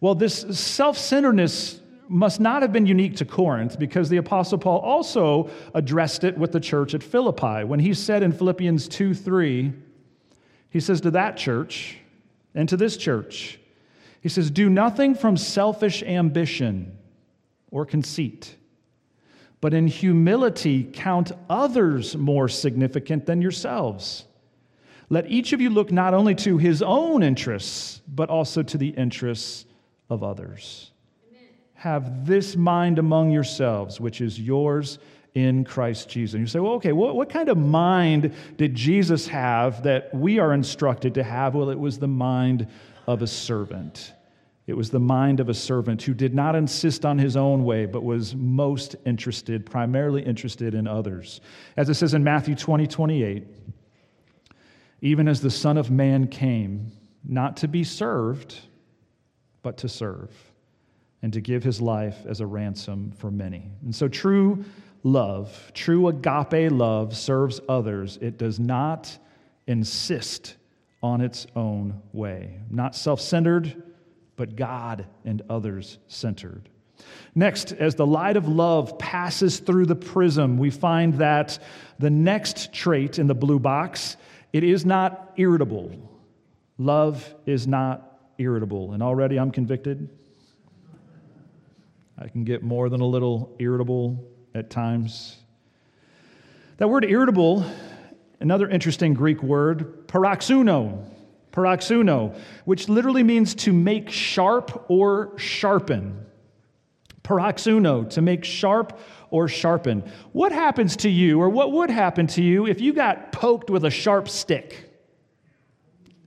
Well, 0.00 0.14
this 0.14 0.58
self 0.58 0.96
centeredness 0.96 1.80
must 2.08 2.38
not 2.38 2.62
have 2.62 2.72
been 2.72 2.86
unique 2.86 3.16
to 3.16 3.24
Corinth 3.24 3.78
because 3.78 4.08
the 4.08 4.18
Apostle 4.18 4.58
Paul 4.58 4.78
also 4.78 5.50
addressed 5.74 6.22
it 6.22 6.38
with 6.38 6.52
the 6.52 6.60
church 6.60 6.94
at 6.94 7.02
Philippi. 7.02 7.64
When 7.64 7.80
he 7.80 7.94
said 7.94 8.22
in 8.22 8.30
Philippians 8.30 8.86
2 8.86 9.12
3, 9.12 9.72
he 10.70 10.80
says 10.80 11.00
to 11.00 11.10
that 11.10 11.36
church 11.36 11.98
and 12.54 12.68
to 12.68 12.76
this 12.76 12.96
church, 12.96 13.58
he 14.20 14.28
says, 14.28 14.50
Do 14.50 14.70
nothing 14.70 15.14
from 15.14 15.36
selfish 15.36 16.02
ambition 16.04 16.96
or 17.72 17.84
conceit, 17.84 18.54
but 19.60 19.74
in 19.74 19.88
humility 19.88 20.88
count 20.92 21.32
others 21.50 22.16
more 22.16 22.48
significant 22.48 23.26
than 23.26 23.42
yourselves. 23.42 24.26
Let 25.08 25.30
each 25.30 25.52
of 25.52 25.60
you 25.60 25.70
look 25.70 25.92
not 25.92 26.14
only 26.14 26.34
to 26.36 26.58
his 26.58 26.82
own 26.82 27.22
interests, 27.22 28.02
but 28.08 28.28
also 28.28 28.62
to 28.62 28.78
the 28.78 28.88
interests 28.88 29.66
of 30.10 30.22
others. 30.22 30.90
Amen. 31.30 31.48
Have 31.74 32.26
this 32.26 32.56
mind 32.56 32.98
among 32.98 33.30
yourselves, 33.30 34.00
which 34.00 34.20
is 34.20 34.40
yours 34.40 34.98
in 35.34 35.64
Christ 35.64 36.08
Jesus. 36.08 36.34
And 36.34 36.40
you 36.40 36.46
say, 36.46 36.60
well, 36.60 36.72
okay, 36.72 36.92
what, 36.92 37.14
what 37.14 37.28
kind 37.28 37.48
of 37.48 37.58
mind 37.58 38.34
did 38.56 38.74
Jesus 38.74 39.28
have 39.28 39.82
that 39.82 40.12
we 40.14 40.38
are 40.38 40.54
instructed 40.54 41.14
to 41.14 41.22
have? 41.22 41.54
Well, 41.54 41.70
it 41.70 41.78
was 41.78 41.98
the 41.98 42.08
mind 42.08 42.66
of 43.06 43.22
a 43.22 43.26
servant. 43.26 44.14
It 44.66 44.74
was 44.76 44.90
the 44.90 44.98
mind 44.98 45.38
of 45.38 45.48
a 45.48 45.54
servant 45.54 46.02
who 46.02 46.14
did 46.14 46.34
not 46.34 46.56
insist 46.56 47.04
on 47.04 47.18
his 47.18 47.36
own 47.36 47.64
way, 47.64 47.86
but 47.86 48.02
was 48.02 48.34
most 48.34 48.96
interested, 49.04 49.64
primarily 49.66 50.22
interested 50.22 50.74
in 50.74 50.88
others. 50.88 51.40
As 51.76 51.88
it 51.88 51.94
says 51.94 52.14
in 52.14 52.24
Matthew 52.24 52.56
20, 52.56 52.86
28, 52.86 53.46
even 55.06 55.28
as 55.28 55.40
the 55.40 55.50
Son 55.50 55.76
of 55.76 55.88
Man 55.88 56.26
came, 56.26 56.90
not 57.24 57.58
to 57.58 57.68
be 57.68 57.84
served, 57.84 58.58
but 59.62 59.76
to 59.78 59.88
serve, 59.88 60.30
and 61.22 61.32
to 61.32 61.40
give 61.40 61.62
his 61.62 61.80
life 61.80 62.16
as 62.26 62.40
a 62.40 62.46
ransom 62.46 63.12
for 63.16 63.30
many. 63.30 63.70
And 63.84 63.94
so, 63.94 64.08
true 64.08 64.64
love, 65.04 65.70
true 65.74 66.08
agape 66.08 66.72
love, 66.72 67.16
serves 67.16 67.60
others. 67.68 68.18
It 68.20 68.36
does 68.36 68.58
not 68.58 69.16
insist 69.68 70.56
on 71.04 71.20
its 71.20 71.46
own 71.54 72.02
way, 72.12 72.58
not 72.68 72.96
self 72.96 73.20
centered, 73.20 73.80
but 74.34 74.56
God 74.56 75.06
and 75.24 75.40
others 75.48 75.98
centered. 76.08 76.68
Next, 77.32 77.70
as 77.70 77.94
the 77.94 78.06
light 78.06 78.36
of 78.36 78.48
love 78.48 78.98
passes 78.98 79.60
through 79.60 79.86
the 79.86 79.94
prism, 79.94 80.58
we 80.58 80.70
find 80.70 81.14
that 81.18 81.60
the 82.00 82.10
next 82.10 82.72
trait 82.72 83.20
in 83.20 83.28
the 83.28 83.34
blue 83.34 83.60
box 83.60 84.16
it 84.56 84.64
is 84.64 84.86
not 84.86 85.34
irritable. 85.36 85.90
Love 86.78 87.34
is 87.44 87.66
not 87.66 88.20
irritable. 88.38 88.92
And 88.92 89.02
already 89.02 89.38
I'm 89.38 89.50
convicted. 89.50 90.08
I 92.18 92.28
can 92.28 92.44
get 92.44 92.62
more 92.62 92.88
than 92.88 93.02
a 93.02 93.06
little 93.06 93.54
irritable 93.58 94.24
at 94.54 94.70
times. 94.70 95.36
That 96.78 96.88
word 96.88 97.04
irritable, 97.04 97.66
another 98.40 98.66
interesting 98.66 99.12
Greek 99.12 99.42
word, 99.42 100.08
paroxuno, 100.08 101.04
paroxuno, 101.52 102.34
which 102.64 102.88
literally 102.88 103.22
means 103.22 103.54
to 103.56 103.74
make 103.74 104.08
sharp 104.08 104.86
or 104.88 105.38
sharpen. 105.38 106.25
Paroxuno, 107.26 108.08
to 108.10 108.22
make 108.22 108.44
sharp 108.44 108.98
or 109.30 109.48
sharpen. 109.48 110.04
What 110.32 110.52
happens 110.52 110.96
to 110.98 111.10
you, 111.10 111.40
or 111.40 111.48
what 111.48 111.72
would 111.72 111.90
happen 111.90 112.28
to 112.28 112.42
you, 112.42 112.66
if 112.66 112.80
you 112.80 112.92
got 112.92 113.32
poked 113.32 113.68
with 113.68 113.84
a 113.84 113.90
sharp 113.90 114.28
stick? 114.28 114.88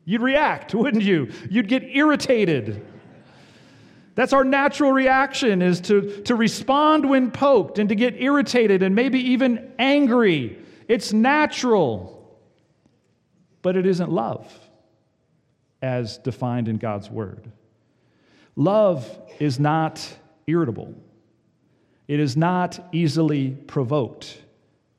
You'd 0.03 0.21
react, 0.21 0.75
wouldn't 0.75 1.03
you? 1.03 1.31
You'd 1.49 1.69
get 1.69 1.83
irritated. 1.83 2.85
That's 4.15 4.33
our 4.33 4.43
natural 4.43 4.91
reaction 4.91 5.61
is 5.61 5.79
to, 5.81 6.21
to 6.23 6.35
respond 6.35 7.07
when 7.07 7.31
poked 7.31 7.79
and 7.79 7.87
to 7.87 7.95
get 7.95 8.21
irritated 8.21 8.83
and 8.83 8.93
maybe 8.93 9.19
even 9.31 9.71
angry. 9.79 10.57
It's 10.89 11.13
natural. 11.13 12.37
But 13.61 13.77
it 13.77 13.85
isn't 13.85 14.11
love 14.11 14.51
as 15.81 16.17
defined 16.17 16.67
in 16.67 16.77
God's 16.77 17.09
word. 17.09 17.49
Love 18.57 19.07
is 19.39 19.57
not 19.57 20.05
irritable. 20.49 20.93
It 22.07 22.19
is 22.19 22.35
not 22.35 22.79
easily 22.91 23.51
provoked 23.51 24.41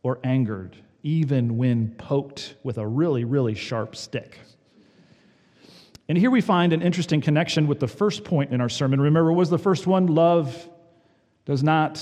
or 0.03 0.21
angered, 0.23 0.77
even 1.03 1.57
when 1.57 1.91
poked 1.97 2.55
with 2.63 2.79
a 2.79 2.87
really, 2.87 3.25
really 3.25 3.55
sharp 3.55 3.97
stick. 3.97 4.39
And 6.09 6.17
here 6.17 6.31
we 6.31 6.41
find 6.41 6.73
an 6.73 6.83
interesting 6.83 7.21
connection 7.21 7.67
with 7.67 7.81
the 7.81 7.89
first 7.89 8.25
point 8.25 8.53
in 8.53 8.61
our 8.61 8.69
sermon. 8.69 9.01
Remember, 9.01 9.33
was 9.33 9.51
the 9.51 9.59
first 9.59 9.87
one 9.87 10.07
love 10.07 10.69
does 11.45 11.63
not 11.63 12.01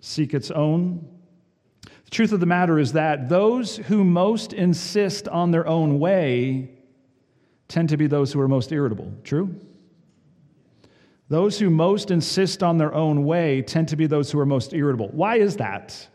seek 0.00 0.34
its 0.34 0.50
own? 0.50 1.06
The 1.82 2.10
truth 2.10 2.32
of 2.32 2.40
the 2.40 2.46
matter 2.46 2.78
is 2.78 2.92
that 2.92 3.28
those 3.28 3.76
who 3.76 4.02
most 4.02 4.52
insist 4.52 5.28
on 5.28 5.50
their 5.50 5.66
own 5.66 5.98
way 5.98 6.70
tend 7.68 7.90
to 7.90 7.96
be 7.96 8.06
those 8.06 8.32
who 8.32 8.40
are 8.40 8.48
most 8.48 8.72
irritable. 8.72 9.12
True? 9.24 9.54
Those 11.28 11.58
who 11.58 11.68
most 11.68 12.10
insist 12.10 12.62
on 12.62 12.78
their 12.78 12.94
own 12.94 13.24
way 13.24 13.62
tend 13.62 13.88
to 13.88 13.96
be 13.96 14.06
those 14.06 14.30
who 14.30 14.38
are 14.38 14.46
most 14.46 14.72
irritable. 14.72 15.08
Why 15.08 15.36
is 15.36 15.56
that? 15.56 16.08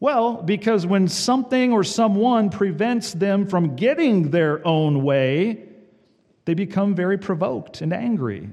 Well, 0.00 0.42
because 0.42 0.86
when 0.86 1.08
something 1.08 1.72
or 1.72 1.84
someone 1.84 2.50
prevents 2.50 3.12
them 3.12 3.46
from 3.46 3.76
getting 3.76 4.30
their 4.30 4.66
own 4.66 5.02
way, 5.02 5.64
they 6.44 6.54
become 6.54 6.94
very 6.94 7.18
provoked 7.18 7.82
and 7.82 7.92
angry. 7.92 8.48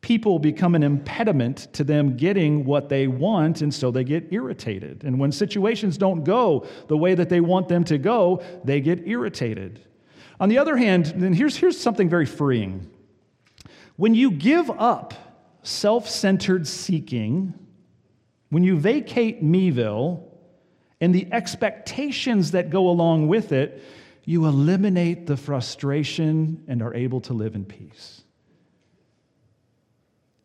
People 0.00 0.38
become 0.38 0.74
an 0.74 0.82
impediment 0.82 1.68
to 1.74 1.84
them 1.84 2.16
getting 2.16 2.64
what 2.64 2.88
they 2.88 3.06
want, 3.06 3.60
and 3.60 3.74
so 3.74 3.90
they 3.90 4.04
get 4.04 4.32
irritated. 4.32 5.04
And 5.04 5.18
when 5.18 5.30
situations 5.32 5.98
don't 5.98 6.24
go 6.24 6.66
the 6.88 6.96
way 6.96 7.14
that 7.14 7.28
they 7.28 7.40
want 7.40 7.68
them 7.68 7.84
to 7.84 7.98
go, 7.98 8.42
they 8.64 8.80
get 8.80 9.06
irritated. 9.06 9.80
On 10.38 10.48
the 10.48 10.56
other 10.56 10.76
hand, 10.76 11.12
then 11.16 11.34
here's, 11.34 11.56
here's 11.56 11.78
something 11.78 12.08
very 12.08 12.24
freeing. 12.24 12.88
When 14.00 14.14
you 14.14 14.30
give 14.30 14.70
up 14.70 15.12
self 15.62 16.08
centered 16.08 16.66
seeking, 16.66 17.52
when 18.48 18.64
you 18.64 18.78
vacate 18.78 19.42
meville 19.42 20.26
and 21.02 21.14
the 21.14 21.30
expectations 21.30 22.52
that 22.52 22.70
go 22.70 22.88
along 22.88 23.28
with 23.28 23.52
it, 23.52 23.82
you 24.24 24.46
eliminate 24.46 25.26
the 25.26 25.36
frustration 25.36 26.64
and 26.66 26.80
are 26.80 26.94
able 26.94 27.20
to 27.20 27.34
live 27.34 27.54
in 27.54 27.66
peace. 27.66 28.22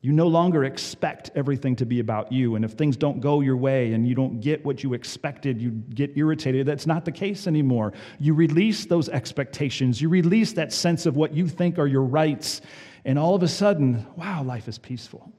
You 0.02 0.12
no 0.12 0.28
longer 0.28 0.66
expect 0.66 1.32
everything 1.34 1.78
to 1.78 1.86
be 1.86 2.02
about 2.02 2.34
you. 2.34 2.56
And 2.56 2.66
if 2.66 2.74
things 2.74 2.98
don't 2.98 3.22
go 3.22 3.40
your 3.40 3.56
way 3.56 3.94
and 3.94 4.06
you 4.06 4.16
don't 4.16 4.42
get 4.42 4.66
what 4.66 4.84
you 4.84 4.94
expected, 4.94 5.62
you 5.62 5.72
get 5.72 6.12
irritated. 6.18 6.68
That's 6.68 6.86
not 6.86 7.06
the 7.06 7.12
case 7.12 7.48
anymore. 7.48 7.94
You 8.20 8.34
release 8.34 8.86
those 8.86 9.08
expectations, 9.08 10.02
you 10.02 10.10
release 10.10 10.52
that 10.54 10.74
sense 10.74 11.06
of 11.06 11.16
what 11.16 11.34
you 11.34 11.48
think 11.48 11.80
are 11.80 11.88
your 11.88 12.04
rights, 12.04 12.62
and 13.06 13.20
all 13.20 13.36
of 13.36 13.44
a 13.44 13.48
sudden, 13.48 14.06
wow, 14.16 14.44
life 14.44 14.68
is 14.68 14.80
peaceful. 14.80 15.32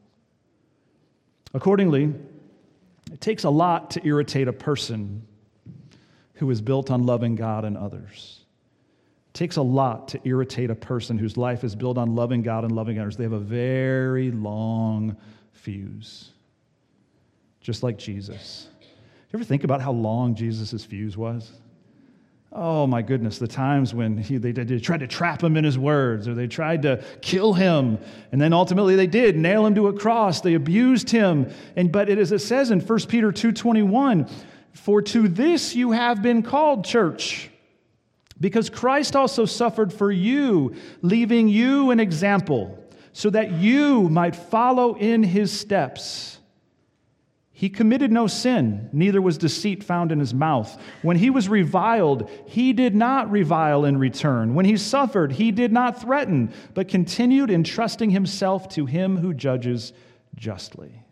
Accordingly, 1.52 2.14
it 3.12 3.20
takes 3.20 3.44
a 3.44 3.50
lot 3.50 3.90
to 3.92 4.06
irritate 4.06 4.46
a 4.46 4.52
person 4.52 5.26
who 6.34 6.50
is 6.50 6.60
built 6.60 6.90
on 6.90 7.04
loving 7.04 7.34
God 7.34 7.64
and 7.64 7.76
others. 7.76 8.40
It 9.28 9.34
takes 9.34 9.56
a 9.56 9.62
lot 9.62 10.08
to 10.08 10.20
irritate 10.24 10.70
a 10.70 10.74
person 10.74 11.18
whose 11.18 11.36
life 11.36 11.64
is 11.64 11.74
built 11.74 11.98
on 11.98 12.14
loving 12.14 12.42
God 12.42 12.64
and 12.64 12.72
loving 12.72 12.98
others. 12.98 13.16
They 13.16 13.24
have 13.24 13.32
a 13.32 13.38
very 13.38 14.30
long 14.30 15.16
fuse, 15.52 16.30
just 17.60 17.82
like 17.82 17.98
Jesus. 17.98 18.68
Do 18.80 18.86
you 18.86 19.38
ever 19.40 19.44
think 19.44 19.64
about 19.64 19.80
how 19.80 19.92
long 19.92 20.34
Jesus' 20.34 20.84
fuse 20.84 21.16
was? 21.16 21.50
Oh 22.58 22.86
my 22.86 23.02
goodness, 23.02 23.38
the 23.38 23.46
times 23.46 23.92
when 23.92 24.16
he, 24.16 24.38
they, 24.38 24.50
they 24.50 24.78
tried 24.78 25.00
to 25.00 25.06
trap 25.06 25.42
him 25.42 25.58
in 25.58 25.64
his 25.64 25.78
words 25.78 26.26
or 26.26 26.32
they 26.32 26.46
tried 26.46 26.82
to 26.82 27.04
kill 27.20 27.52
him. 27.52 27.98
And 28.32 28.40
then 28.40 28.54
ultimately 28.54 28.96
they 28.96 29.06
did 29.06 29.36
nail 29.36 29.66
him 29.66 29.74
to 29.74 29.88
a 29.88 29.92
cross. 29.92 30.40
They 30.40 30.54
abused 30.54 31.10
him. 31.10 31.52
And, 31.76 31.92
but 31.92 32.08
it, 32.08 32.16
as 32.16 32.32
it 32.32 32.38
says 32.38 32.70
in 32.70 32.80
1 32.80 32.98
Peter 33.08 33.30
2.21, 33.30 34.30
For 34.72 35.02
to 35.02 35.28
this 35.28 35.74
you 35.74 35.90
have 35.90 36.22
been 36.22 36.42
called, 36.42 36.86
church, 36.86 37.50
because 38.40 38.70
Christ 38.70 39.14
also 39.14 39.44
suffered 39.44 39.92
for 39.92 40.10
you, 40.10 40.74
leaving 41.02 41.48
you 41.48 41.90
an 41.90 42.00
example, 42.00 42.82
so 43.12 43.28
that 43.30 43.52
you 43.52 44.08
might 44.08 44.34
follow 44.34 44.94
in 44.94 45.22
his 45.22 45.52
steps. 45.52 46.35
He 47.58 47.70
committed 47.70 48.12
no 48.12 48.26
sin, 48.26 48.90
neither 48.92 49.22
was 49.22 49.38
deceit 49.38 49.82
found 49.82 50.12
in 50.12 50.20
his 50.20 50.34
mouth. 50.34 50.78
When 51.00 51.16
he 51.16 51.30
was 51.30 51.48
reviled, 51.48 52.28
he 52.44 52.74
did 52.74 52.94
not 52.94 53.30
revile 53.30 53.86
in 53.86 53.96
return. 53.96 54.54
When 54.54 54.66
he 54.66 54.76
suffered, 54.76 55.32
he 55.32 55.52
did 55.52 55.72
not 55.72 55.98
threaten, 55.98 56.52
but 56.74 56.88
continued 56.88 57.50
entrusting 57.50 58.10
himself 58.10 58.68
to 58.74 58.84
him 58.84 59.16
who 59.16 59.32
judges 59.32 59.94
justly. 60.34 61.02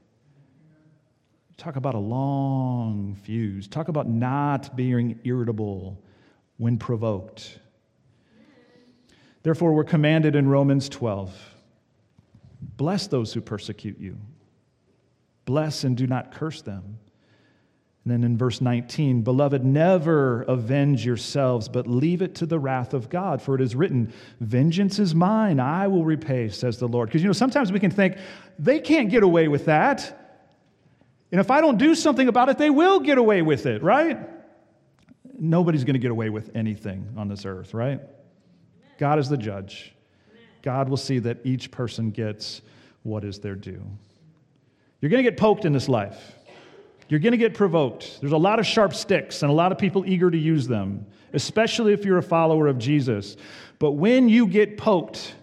Talk 1.56 1.76
about 1.76 1.94
a 1.94 1.98
long 1.98 3.16
fuse. 3.22 3.66
Talk 3.66 3.88
about 3.88 4.06
not 4.06 4.76
being 4.76 5.18
irritable 5.24 5.98
when 6.58 6.76
provoked. 6.76 7.58
Therefore, 9.42 9.72
we're 9.72 9.84
commanded 9.84 10.36
in 10.36 10.46
Romans 10.46 10.90
12 10.90 11.54
bless 12.76 13.06
those 13.06 13.32
who 13.32 13.40
persecute 13.40 13.98
you. 13.98 14.18
Bless 15.44 15.84
and 15.84 15.96
do 15.96 16.06
not 16.06 16.32
curse 16.32 16.62
them. 16.62 16.98
And 18.04 18.12
then 18.12 18.24
in 18.24 18.36
verse 18.36 18.60
19, 18.60 19.22
beloved, 19.22 19.64
never 19.64 20.42
avenge 20.42 21.06
yourselves, 21.06 21.68
but 21.68 21.86
leave 21.86 22.20
it 22.20 22.34
to 22.36 22.46
the 22.46 22.58
wrath 22.58 22.92
of 22.92 23.08
God. 23.08 23.40
For 23.40 23.54
it 23.54 23.62
is 23.62 23.74
written, 23.74 24.12
Vengeance 24.40 24.98
is 24.98 25.14
mine, 25.14 25.58
I 25.58 25.88
will 25.88 26.04
repay, 26.04 26.50
says 26.50 26.78
the 26.78 26.86
Lord. 26.86 27.08
Because, 27.08 27.22
you 27.22 27.28
know, 27.28 27.32
sometimes 27.32 27.72
we 27.72 27.80
can 27.80 27.90
think, 27.90 28.18
they 28.58 28.78
can't 28.78 29.08
get 29.08 29.22
away 29.22 29.48
with 29.48 29.64
that. 29.66 30.20
And 31.32 31.40
if 31.40 31.50
I 31.50 31.62
don't 31.62 31.78
do 31.78 31.94
something 31.94 32.28
about 32.28 32.50
it, 32.50 32.58
they 32.58 32.68
will 32.68 33.00
get 33.00 33.16
away 33.16 33.40
with 33.40 33.64
it, 33.64 33.82
right? 33.82 34.18
Nobody's 35.38 35.84
going 35.84 35.94
to 35.94 35.98
get 35.98 36.10
away 36.10 36.28
with 36.28 36.54
anything 36.54 37.08
on 37.16 37.28
this 37.28 37.46
earth, 37.46 37.72
right? 37.72 38.00
God 38.98 39.18
is 39.18 39.30
the 39.30 39.38
judge. 39.38 39.94
God 40.62 40.90
will 40.90 40.98
see 40.98 41.18
that 41.20 41.38
each 41.44 41.70
person 41.70 42.10
gets 42.10 42.60
what 43.02 43.24
is 43.24 43.38
their 43.38 43.54
due. 43.54 43.82
You're 45.04 45.10
going 45.10 45.22
to 45.22 45.30
get 45.30 45.38
poked 45.38 45.66
in 45.66 45.74
this 45.74 45.86
life. 45.86 46.34
You're 47.10 47.20
going 47.20 47.32
to 47.32 47.36
get 47.36 47.52
provoked. 47.52 48.22
There's 48.22 48.32
a 48.32 48.38
lot 48.38 48.58
of 48.58 48.64
sharp 48.64 48.94
sticks 48.94 49.42
and 49.42 49.50
a 49.50 49.54
lot 49.54 49.70
of 49.70 49.76
people 49.76 50.06
eager 50.06 50.30
to 50.30 50.38
use 50.38 50.66
them, 50.66 51.04
especially 51.34 51.92
if 51.92 52.06
you're 52.06 52.16
a 52.16 52.22
follower 52.22 52.68
of 52.68 52.78
Jesus. 52.78 53.36
But 53.78 53.90
when 53.90 54.30
you 54.30 54.46
get 54.46 54.78
poked, 54.78 55.34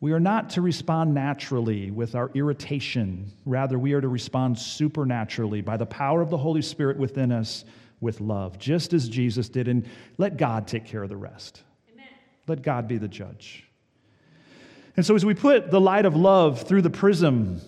we 0.00 0.10
are 0.10 0.18
not 0.18 0.50
to 0.50 0.62
respond 0.62 1.14
naturally 1.14 1.92
with 1.92 2.16
our 2.16 2.32
irritation. 2.34 3.30
Rather, 3.46 3.78
we 3.78 3.92
are 3.92 4.00
to 4.00 4.08
respond 4.08 4.58
supernaturally 4.58 5.60
by 5.60 5.76
the 5.76 5.86
power 5.86 6.20
of 6.20 6.28
the 6.28 6.38
Holy 6.38 6.60
Spirit 6.60 6.96
within 6.96 7.30
us 7.30 7.64
with 8.00 8.20
love, 8.20 8.58
just 8.58 8.92
as 8.92 9.08
Jesus 9.08 9.48
did. 9.48 9.68
And 9.68 9.86
let 10.18 10.38
God 10.38 10.66
take 10.66 10.86
care 10.86 11.04
of 11.04 11.08
the 11.08 11.16
rest. 11.16 11.62
Amen. 11.94 12.08
Let 12.48 12.62
God 12.62 12.88
be 12.88 12.98
the 12.98 13.06
judge. 13.06 13.64
And 14.96 15.06
so, 15.06 15.14
as 15.14 15.24
we 15.24 15.34
put 15.34 15.70
the 15.70 15.80
light 15.80 16.04
of 16.04 16.16
love 16.16 16.62
through 16.62 16.82
the 16.82 16.90
prism 16.90 17.60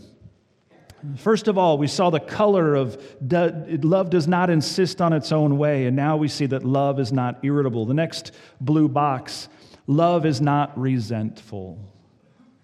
First 1.16 1.49
of 1.49 1.58
all, 1.58 1.76
we 1.76 1.87
saw 1.87 2.11
the 2.11 2.20
color 2.20 2.75
of 2.75 3.02
love 3.20 4.11
does 4.11 4.26
not 4.26 4.49
insist 4.50 5.00
on 5.00 5.12
its 5.12 5.32
own 5.32 5.58
way, 5.58 5.87
and 5.87 5.96
now 5.96 6.16
we 6.16 6.28
see 6.28 6.46
that 6.46 6.64
love 6.64 6.99
is 6.99 7.12
not 7.12 7.44
irritable. 7.44 7.84
The 7.84 7.94
next 7.94 8.32
blue 8.61 8.88
box 8.88 9.49
love 9.87 10.25
is 10.25 10.40
not 10.40 10.78
resentful. 10.78 11.78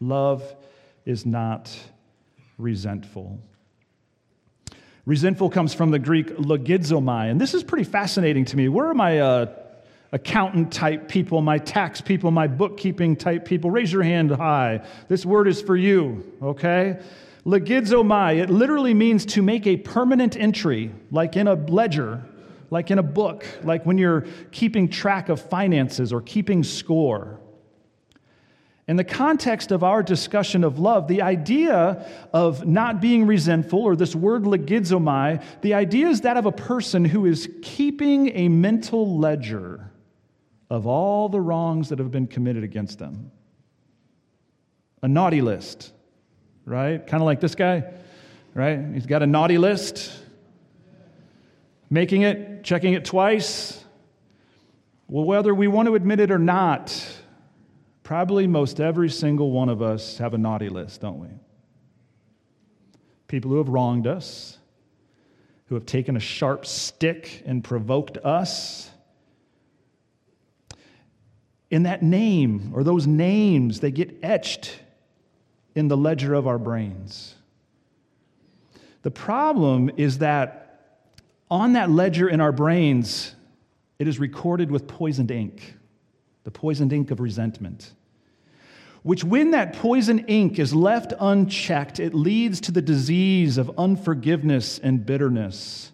Love 0.00 0.42
is 1.04 1.26
not 1.26 1.76
resentful. 2.56 3.38
Resentful 5.06 5.50
comes 5.50 5.74
from 5.74 5.90
the 5.90 5.98
Greek 5.98 6.28
logizomai, 6.36 7.30
and 7.30 7.40
this 7.40 7.52
is 7.52 7.62
pretty 7.62 7.84
fascinating 7.84 8.44
to 8.46 8.56
me. 8.56 8.68
Where 8.68 8.86
are 8.86 8.94
my 8.94 9.18
uh, 9.18 9.46
accountant 10.12 10.72
type 10.72 11.08
people, 11.08 11.40
my 11.42 11.58
tax 11.58 12.00
people, 12.00 12.30
my 12.30 12.46
bookkeeping 12.46 13.16
type 13.16 13.44
people? 13.44 13.70
Raise 13.70 13.92
your 13.92 14.02
hand 14.02 14.30
high. 14.30 14.82
This 15.08 15.26
word 15.26 15.48
is 15.48 15.60
for 15.60 15.76
you, 15.76 16.32
okay? 16.42 17.00
Legizomai, 17.44 18.38
it 18.38 18.50
literally 18.50 18.94
means 18.94 19.24
to 19.24 19.42
make 19.42 19.66
a 19.66 19.76
permanent 19.78 20.36
entry, 20.36 20.92
like 21.10 21.36
in 21.36 21.48
a 21.48 21.54
ledger, 21.54 22.22
like 22.70 22.90
in 22.90 22.98
a 22.98 23.02
book, 23.02 23.44
like 23.62 23.86
when 23.86 23.98
you're 23.98 24.26
keeping 24.52 24.88
track 24.88 25.28
of 25.28 25.40
finances 25.40 26.12
or 26.12 26.20
keeping 26.20 26.62
score. 26.62 27.40
In 28.86 28.96
the 28.96 29.04
context 29.04 29.70
of 29.70 29.84
our 29.84 30.02
discussion 30.02 30.64
of 30.64 30.78
love, 30.78 31.06
the 31.06 31.22
idea 31.22 32.08
of 32.32 32.66
not 32.66 33.00
being 33.00 33.26
resentful, 33.26 33.78
or 33.78 33.94
this 33.94 34.16
word 34.16 34.42
legizomai, 34.42 35.42
the 35.62 35.74
idea 35.74 36.08
is 36.08 36.22
that 36.22 36.36
of 36.36 36.44
a 36.44 36.52
person 36.52 37.04
who 37.04 37.24
is 37.24 37.48
keeping 37.62 38.36
a 38.36 38.48
mental 38.48 39.18
ledger 39.18 39.92
of 40.68 40.86
all 40.86 41.28
the 41.28 41.40
wrongs 41.40 41.88
that 41.88 41.98
have 41.98 42.10
been 42.10 42.26
committed 42.26 42.64
against 42.64 42.98
them. 42.98 43.30
A 45.02 45.08
naughty 45.08 45.40
list 45.40 45.92
right? 46.70 47.04
Kind 47.04 47.20
of 47.20 47.26
like 47.26 47.40
this 47.40 47.56
guy, 47.56 47.82
right? 48.54 48.78
He's 48.94 49.06
got 49.06 49.24
a 49.24 49.26
naughty 49.26 49.58
list, 49.58 50.12
making 51.90 52.22
it, 52.22 52.62
checking 52.62 52.94
it 52.94 53.04
twice. 53.04 53.84
Well, 55.08 55.24
whether 55.24 55.52
we 55.52 55.66
want 55.66 55.88
to 55.88 55.96
admit 55.96 56.20
it 56.20 56.30
or 56.30 56.38
not, 56.38 56.96
probably 58.04 58.46
most 58.46 58.80
every 58.80 59.10
single 59.10 59.50
one 59.50 59.68
of 59.68 59.82
us 59.82 60.18
have 60.18 60.32
a 60.32 60.38
naughty 60.38 60.68
list, 60.68 61.00
don't 61.00 61.18
we? 61.18 61.26
People 63.26 63.50
who 63.50 63.58
have 63.58 63.68
wronged 63.68 64.06
us, 64.06 64.56
who 65.66 65.74
have 65.74 65.86
taken 65.86 66.16
a 66.16 66.20
sharp 66.20 66.66
stick 66.66 67.42
and 67.46 67.64
provoked 67.64 68.16
us. 68.18 68.88
In 71.68 71.82
that 71.82 72.04
name, 72.04 72.70
or 72.74 72.84
those 72.84 73.08
names, 73.08 73.80
they 73.80 73.90
get 73.90 74.16
etched 74.22 74.78
in 75.74 75.88
the 75.88 75.96
ledger 75.96 76.34
of 76.34 76.46
our 76.46 76.58
brains. 76.58 77.34
The 79.02 79.10
problem 79.10 79.90
is 79.96 80.18
that 80.18 80.66
on 81.50 81.72
that 81.72 81.90
ledger 81.90 82.28
in 82.28 82.40
our 82.40 82.52
brains, 82.52 83.34
it 83.98 84.06
is 84.06 84.18
recorded 84.18 84.70
with 84.70 84.86
poisoned 84.86 85.30
ink, 85.30 85.74
the 86.44 86.50
poisoned 86.50 86.92
ink 86.92 87.10
of 87.10 87.20
resentment. 87.20 87.92
Which, 89.02 89.24
when 89.24 89.52
that 89.52 89.74
poison 89.74 90.20
ink 90.26 90.58
is 90.58 90.74
left 90.74 91.14
unchecked, 91.18 91.98
it 91.98 92.14
leads 92.14 92.60
to 92.62 92.72
the 92.72 92.82
disease 92.82 93.56
of 93.56 93.70
unforgiveness 93.78 94.78
and 94.78 95.06
bitterness. 95.06 95.92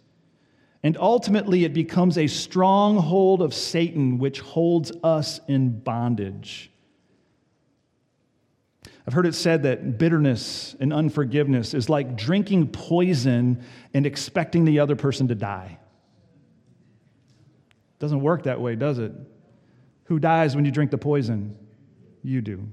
And 0.82 0.96
ultimately, 0.98 1.64
it 1.64 1.72
becomes 1.72 2.18
a 2.18 2.26
stronghold 2.26 3.42
of 3.42 3.54
Satan, 3.54 4.18
which 4.18 4.40
holds 4.40 4.92
us 5.04 5.40
in 5.46 5.78
bondage. 5.80 6.70
I've 9.06 9.12
heard 9.12 9.26
it 9.26 9.34
said 9.34 9.62
that 9.62 9.98
bitterness 9.98 10.74
and 10.80 10.92
unforgiveness 10.92 11.74
is 11.74 11.88
like 11.88 12.16
drinking 12.16 12.68
poison 12.68 13.62
and 13.94 14.04
expecting 14.04 14.64
the 14.64 14.80
other 14.80 14.96
person 14.96 15.28
to 15.28 15.34
die. 15.34 15.78
Doesn't 18.00 18.20
work 18.20 18.42
that 18.44 18.60
way, 18.60 18.74
does 18.74 18.98
it? 18.98 19.12
Who 20.04 20.18
dies 20.18 20.56
when 20.56 20.64
you 20.64 20.72
drink 20.72 20.90
the 20.90 20.98
poison? 20.98 21.56
You 22.22 22.40
do. 22.40 22.68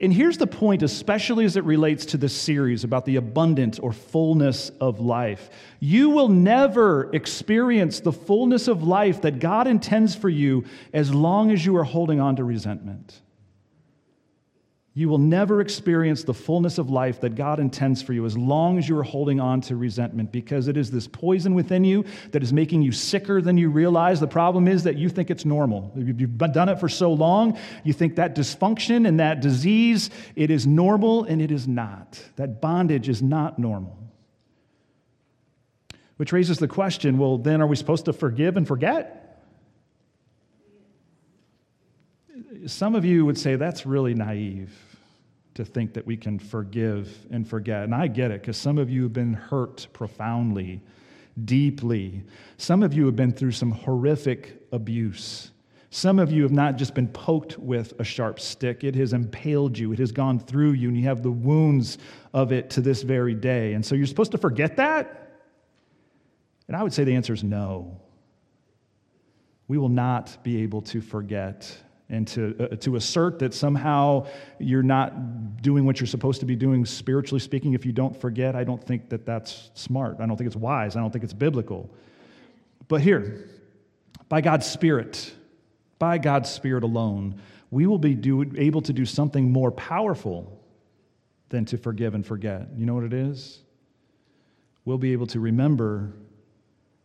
And 0.00 0.12
here's 0.12 0.36
the 0.36 0.46
point, 0.46 0.82
especially 0.82 1.46
as 1.46 1.56
it 1.56 1.64
relates 1.64 2.06
to 2.06 2.18
this 2.18 2.34
series 2.34 2.84
about 2.84 3.06
the 3.06 3.16
abundance 3.16 3.78
or 3.78 3.92
fullness 3.92 4.70
of 4.80 5.00
life. 5.00 5.48
You 5.80 6.10
will 6.10 6.28
never 6.28 7.10
experience 7.14 8.00
the 8.00 8.12
fullness 8.12 8.68
of 8.68 8.82
life 8.82 9.22
that 9.22 9.38
God 9.38 9.66
intends 9.66 10.14
for 10.14 10.28
you 10.28 10.64
as 10.92 11.14
long 11.14 11.50
as 11.50 11.64
you 11.64 11.76
are 11.76 11.84
holding 11.84 12.20
on 12.20 12.36
to 12.36 12.44
resentment. 12.44 13.22
You 14.98 15.10
will 15.10 15.18
never 15.18 15.60
experience 15.60 16.24
the 16.24 16.32
fullness 16.32 16.78
of 16.78 16.88
life 16.88 17.20
that 17.20 17.34
God 17.34 17.60
intends 17.60 18.00
for 18.00 18.14
you 18.14 18.24
as 18.24 18.38
long 18.38 18.78
as 18.78 18.88
you 18.88 18.96
are 18.96 19.02
holding 19.02 19.40
on 19.40 19.60
to 19.60 19.76
resentment 19.76 20.32
because 20.32 20.68
it 20.68 20.78
is 20.78 20.90
this 20.90 21.06
poison 21.06 21.52
within 21.52 21.84
you 21.84 22.06
that 22.30 22.42
is 22.42 22.50
making 22.50 22.80
you 22.80 22.92
sicker 22.92 23.42
than 23.42 23.58
you 23.58 23.68
realize. 23.68 24.20
The 24.20 24.26
problem 24.26 24.66
is 24.66 24.84
that 24.84 24.96
you 24.96 25.10
think 25.10 25.30
it's 25.30 25.44
normal. 25.44 25.92
You've 25.94 26.38
done 26.38 26.70
it 26.70 26.80
for 26.80 26.88
so 26.88 27.12
long, 27.12 27.58
you 27.84 27.92
think 27.92 28.16
that 28.16 28.34
dysfunction 28.34 29.06
and 29.06 29.20
that 29.20 29.42
disease, 29.42 30.08
it 30.34 30.50
is 30.50 30.66
normal 30.66 31.24
and 31.24 31.42
it 31.42 31.50
is 31.50 31.68
not. 31.68 32.18
That 32.36 32.62
bondage 32.62 33.10
is 33.10 33.20
not 33.20 33.58
normal. 33.58 33.98
Which 36.16 36.32
raises 36.32 36.56
the 36.56 36.68
question 36.68 37.18
well, 37.18 37.36
then 37.36 37.60
are 37.60 37.66
we 37.66 37.76
supposed 37.76 38.06
to 38.06 38.14
forgive 38.14 38.56
and 38.56 38.66
forget? 38.66 39.44
Some 42.64 42.94
of 42.94 43.04
you 43.04 43.26
would 43.26 43.36
say 43.36 43.56
that's 43.56 43.84
really 43.84 44.14
naive 44.14 44.85
to 45.56 45.64
think 45.64 45.94
that 45.94 46.06
we 46.06 46.16
can 46.16 46.38
forgive 46.38 47.26
and 47.30 47.46
forget. 47.46 47.84
And 47.84 47.94
I 47.94 48.06
get 48.06 48.30
it 48.30 48.40
because 48.40 48.56
some 48.56 48.78
of 48.78 48.88
you 48.88 49.02
have 49.04 49.12
been 49.12 49.34
hurt 49.34 49.88
profoundly, 49.92 50.80
deeply. 51.44 52.22
Some 52.56 52.82
of 52.82 52.94
you 52.94 53.06
have 53.06 53.16
been 53.16 53.32
through 53.32 53.52
some 53.52 53.70
horrific 53.70 54.62
abuse. 54.72 55.50
Some 55.90 56.18
of 56.18 56.30
you 56.30 56.42
have 56.42 56.52
not 56.52 56.76
just 56.76 56.94
been 56.94 57.08
poked 57.08 57.58
with 57.58 57.98
a 57.98 58.04
sharp 58.04 58.38
stick, 58.38 58.84
it 58.84 58.94
has 58.96 59.12
impaled 59.12 59.78
you, 59.78 59.92
it 59.92 59.98
has 59.98 60.12
gone 60.12 60.38
through 60.38 60.72
you, 60.72 60.88
and 60.88 60.96
you 60.96 61.04
have 61.04 61.22
the 61.22 61.30
wounds 61.30 61.96
of 62.34 62.52
it 62.52 62.68
to 62.70 62.80
this 62.80 63.02
very 63.02 63.34
day. 63.34 63.72
And 63.72 63.84
so 63.84 63.94
you're 63.94 64.06
supposed 64.06 64.32
to 64.32 64.38
forget 64.38 64.76
that? 64.76 65.40
And 66.68 66.76
I 66.76 66.82
would 66.82 66.92
say 66.92 67.04
the 67.04 67.14
answer 67.14 67.32
is 67.32 67.44
no. 67.44 67.98
We 69.68 69.78
will 69.78 69.88
not 69.88 70.42
be 70.42 70.62
able 70.62 70.82
to 70.82 71.00
forget 71.00 71.76
and 72.08 72.28
to, 72.28 72.56
uh, 72.60 72.76
to 72.76 72.96
assert 72.96 73.38
that 73.40 73.52
somehow 73.52 74.26
you're 74.58 74.82
not 74.82 75.60
doing 75.60 75.84
what 75.84 75.98
you're 75.98 76.06
supposed 76.06 76.40
to 76.40 76.46
be 76.46 76.54
doing 76.54 76.84
spiritually 76.84 77.40
speaking 77.40 77.74
if 77.74 77.84
you 77.84 77.92
don't 77.92 78.16
forget 78.20 78.54
i 78.54 78.62
don't 78.62 78.82
think 78.82 79.08
that 79.08 79.26
that's 79.26 79.70
smart. 79.74 80.16
I 80.20 80.26
don't 80.26 80.36
think 80.36 80.46
it's 80.46 80.56
wise. 80.56 80.96
I 80.96 81.00
don't 81.00 81.10
think 81.10 81.24
it's 81.24 81.32
biblical. 81.32 81.90
But 82.88 83.00
here 83.00 83.48
by 84.28 84.40
god's 84.40 84.66
spirit 84.66 85.34
by 85.98 86.18
god's 86.18 86.50
spirit 86.50 86.84
alone 86.84 87.40
we 87.70 87.86
will 87.86 87.98
be 87.98 88.14
do, 88.14 88.44
able 88.56 88.82
to 88.82 88.92
do 88.92 89.04
something 89.04 89.50
more 89.50 89.70
powerful 89.70 90.60
than 91.48 91.64
to 91.66 91.78
forgive 91.78 92.14
and 92.14 92.24
forget. 92.24 92.68
You 92.76 92.86
know 92.86 92.94
what 92.94 93.04
it 93.04 93.12
is? 93.12 93.60
We'll 94.84 94.98
be 94.98 95.12
able 95.12 95.26
to 95.28 95.40
remember 95.40 96.12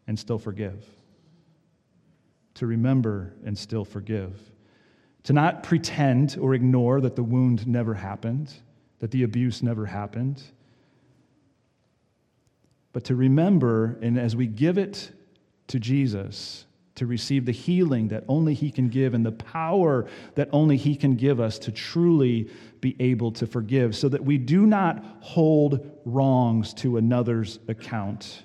and 0.08 0.18
still 0.18 0.38
forgive. 0.38 0.86
To 2.56 2.68
remember 2.68 3.34
and 3.44 3.58
still 3.58 3.86
forgive 3.86 4.40
to 5.23 5.34
not 5.34 5.63
pretend 5.63 6.38
or 6.39 6.53
ignore 6.53 7.01
that 7.01 7.15
the 7.15 7.23
wound 7.23 7.67
never 7.67 7.93
happened, 7.93 8.53
that 8.99 9.12
the 9.12 9.23
abuse 9.23 9.62
never 9.62 9.86
happened, 9.86 10.41
but 12.93 13.05
to 13.05 13.15
remember, 13.15 13.97
and 14.01 14.19
as 14.19 14.36
we 14.36 14.47
give 14.47 14.77
it 14.77 15.12
to 15.67 15.79
Jesus, 15.79 16.65
to 16.95 17.05
receive 17.05 17.45
the 17.45 17.51
healing 17.51 18.10
that 18.10 18.25
only 18.27 18.53
He 18.53 18.69
can 18.69 18.89
give 18.89 19.13
and 19.13 19.25
the 19.25 19.31
power 19.31 20.07
that 20.36 20.49
only 20.51 20.75
He 20.75 20.95
can 20.95 21.15
give 21.15 21.39
us 21.39 21.57
to 21.60 21.71
truly 21.71 22.49
be 22.81 22.95
able 22.99 23.31
to 23.31 23.47
forgive, 23.47 23.95
so 23.95 24.10
that 24.10 24.25
we 24.25 24.38
do 24.38 24.65
not 24.65 25.03
hold 25.21 25.89
wrongs 26.05 26.73
to 26.75 26.97
another's 26.97 27.60
account 27.67 28.43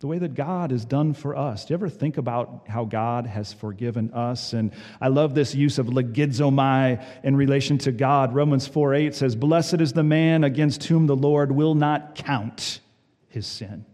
the 0.00 0.06
way 0.06 0.18
that 0.18 0.32
God 0.32 0.70
has 0.70 0.86
done 0.86 1.12
for 1.12 1.36
us. 1.36 1.66
Do 1.66 1.72
you 1.72 1.76
ever 1.76 1.90
think 1.90 2.16
about 2.16 2.64
how 2.68 2.86
God 2.86 3.26
has 3.26 3.52
forgiven 3.52 4.12
us? 4.14 4.54
And 4.54 4.72
I 4.98 5.08
love 5.08 5.34
this 5.34 5.54
use 5.54 5.78
of 5.78 5.86
logizomai 5.86 7.04
in 7.22 7.36
relation 7.36 7.76
to 7.78 7.92
God. 7.92 8.34
Romans 8.34 8.66
4 8.66 8.94
8 8.94 9.14
says, 9.14 9.36
Blessed 9.36 9.82
is 9.82 9.92
the 9.92 10.02
man 10.02 10.42
against 10.42 10.84
whom 10.84 11.06
the 11.06 11.16
Lord 11.16 11.52
will 11.52 11.74
not 11.74 12.14
count 12.14 12.80
his 13.28 13.46
sin. 13.46 13.84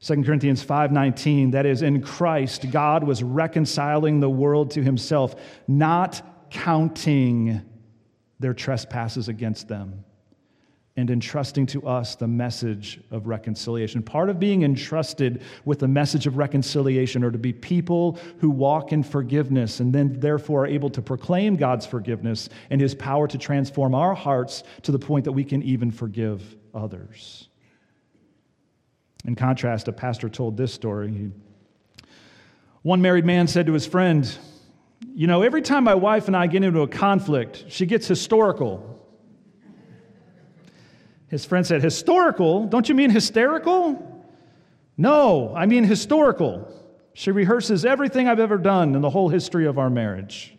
2 0.00 0.24
Corinthians 0.24 0.64
5:19 0.64 1.52
that 1.52 1.64
is 1.64 1.82
in 1.82 2.02
Christ 2.02 2.70
God 2.70 3.02
was 3.02 3.22
reconciling 3.22 4.20
the 4.20 4.30
world 4.30 4.72
to 4.72 4.82
himself 4.82 5.34
not 5.66 6.22
counting 6.50 7.62
their 8.38 8.54
trespasses 8.54 9.28
against 9.28 9.66
them 9.66 10.04
and 10.96 11.10
entrusting 11.10 11.66
to 11.66 11.86
us 11.86 12.14
the 12.14 12.26
message 12.26 13.00
of 13.10 13.26
reconciliation. 13.26 14.02
Part 14.02 14.30
of 14.30 14.40
being 14.40 14.62
entrusted 14.62 15.42
with 15.66 15.80
the 15.80 15.88
message 15.88 16.26
of 16.26 16.38
reconciliation 16.38 17.22
are 17.22 17.30
to 17.30 17.38
be 17.38 17.52
people 17.52 18.18
who 18.38 18.48
walk 18.48 18.92
in 18.92 19.02
forgiveness 19.02 19.80
and 19.80 19.92
then 19.92 20.18
therefore 20.18 20.64
are 20.64 20.66
able 20.66 20.88
to 20.90 21.02
proclaim 21.02 21.56
God's 21.56 21.84
forgiveness 21.84 22.48
and 22.70 22.80
his 22.80 22.94
power 22.94 23.28
to 23.28 23.36
transform 23.36 23.94
our 23.94 24.14
hearts 24.14 24.62
to 24.82 24.92
the 24.92 24.98
point 24.98 25.26
that 25.26 25.32
we 25.32 25.44
can 25.44 25.62
even 25.62 25.90
forgive 25.90 26.56
others. 26.74 27.48
In 29.26 29.34
contrast, 29.34 29.88
a 29.88 29.92
pastor 29.92 30.30
told 30.30 30.56
this 30.56 30.72
story. 30.72 31.30
One 32.82 33.02
married 33.02 33.24
man 33.26 33.48
said 33.48 33.66
to 33.66 33.72
his 33.72 33.86
friend, 33.86 34.32
You 35.14 35.26
know, 35.26 35.42
every 35.42 35.60
time 35.60 35.84
my 35.84 35.94
wife 35.94 36.28
and 36.28 36.36
I 36.36 36.46
get 36.46 36.62
into 36.62 36.80
a 36.80 36.88
conflict, 36.88 37.64
she 37.68 37.84
gets 37.84 38.06
historical 38.06 38.95
his 41.28 41.44
friend 41.44 41.66
said, 41.66 41.82
Historical? 41.82 42.66
Don't 42.66 42.88
you 42.88 42.94
mean 42.94 43.10
hysterical? 43.10 44.24
No, 44.96 45.54
I 45.54 45.66
mean 45.66 45.84
historical. 45.84 46.72
She 47.12 47.30
rehearses 47.30 47.84
everything 47.84 48.28
I've 48.28 48.40
ever 48.40 48.58
done 48.58 48.94
in 48.94 49.02
the 49.02 49.10
whole 49.10 49.28
history 49.28 49.66
of 49.66 49.78
our 49.78 49.90
marriage. 49.90 50.56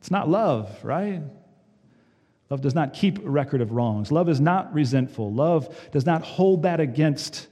It's 0.00 0.10
not 0.10 0.28
love, 0.28 0.84
right? 0.84 1.22
Love 2.50 2.60
does 2.60 2.74
not 2.74 2.92
keep 2.92 3.18
record 3.22 3.60
of 3.60 3.72
wrongs. 3.72 4.12
Love 4.12 4.28
is 4.28 4.40
not 4.40 4.72
resentful. 4.74 5.32
Love 5.32 5.74
does 5.90 6.04
not 6.04 6.22
hold 6.22 6.64
that 6.64 6.80
against 6.80 7.48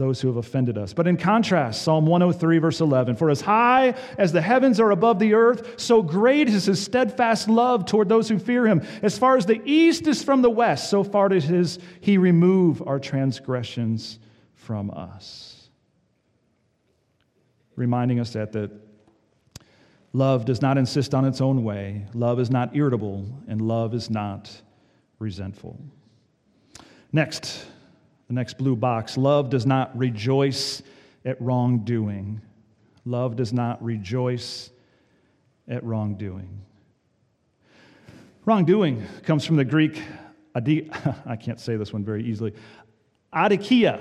those 0.00 0.18
who 0.20 0.28
have 0.28 0.38
offended 0.38 0.78
us. 0.78 0.94
But 0.94 1.06
in 1.06 1.18
contrast, 1.18 1.82
Psalm 1.82 2.06
103, 2.06 2.58
verse 2.58 2.80
11 2.80 3.16
For 3.16 3.28
as 3.28 3.42
high 3.42 3.94
as 4.16 4.32
the 4.32 4.40
heavens 4.40 4.80
are 4.80 4.90
above 4.90 5.18
the 5.18 5.34
earth, 5.34 5.78
so 5.78 6.02
great 6.02 6.48
is 6.48 6.64
his 6.64 6.82
steadfast 6.82 7.48
love 7.48 7.84
toward 7.84 8.08
those 8.08 8.28
who 8.28 8.38
fear 8.38 8.66
him. 8.66 8.82
As 9.02 9.18
far 9.18 9.36
as 9.36 9.44
the 9.44 9.60
east 9.64 10.06
is 10.06 10.24
from 10.24 10.40
the 10.40 10.50
west, 10.50 10.88
so 10.88 11.04
far 11.04 11.28
does 11.28 11.44
his, 11.44 11.78
he 12.00 12.16
remove 12.16 12.82
our 12.88 12.98
transgressions 12.98 14.18
from 14.54 14.90
us. 14.90 15.68
Reminding 17.76 18.20
us 18.20 18.32
that, 18.32 18.52
that 18.52 18.70
love 20.14 20.46
does 20.46 20.62
not 20.62 20.78
insist 20.78 21.14
on 21.14 21.26
its 21.26 21.42
own 21.42 21.62
way, 21.62 22.06
love 22.14 22.40
is 22.40 22.50
not 22.50 22.74
irritable, 22.74 23.26
and 23.48 23.60
love 23.60 23.92
is 23.92 24.08
not 24.08 24.50
resentful. 25.18 25.78
Next, 27.12 27.66
the 28.30 28.34
next 28.34 28.58
blue 28.58 28.76
box 28.76 29.16
love 29.16 29.50
does 29.50 29.66
not 29.66 29.98
rejoice 29.98 30.82
at 31.24 31.42
wrongdoing. 31.42 32.40
Love 33.04 33.34
does 33.34 33.52
not 33.52 33.82
rejoice 33.82 34.70
at 35.66 35.82
wrongdoing. 35.82 36.60
Wrongdoing 38.44 39.04
comes 39.24 39.44
from 39.44 39.56
the 39.56 39.64
Greek, 39.64 40.00
I 40.54 41.36
can't 41.40 41.58
say 41.58 41.76
this 41.76 41.92
one 41.92 42.04
very 42.04 42.24
easily, 42.24 42.54
adikia. 43.34 44.00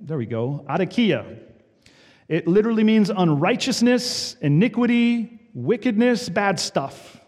There 0.00 0.18
we 0.18 0.26
go, 0.26 0.64
adikia. 0.68 1.38
It 2.26 2.48
literally 2.48 2.82
means 2.82 3.10
unrighteousness, 3.10 4.34
iniquity, 4.40 5.38
wickedness, 5.54 6.28
bad 6.28 6.58
stuff. 6.58 7.20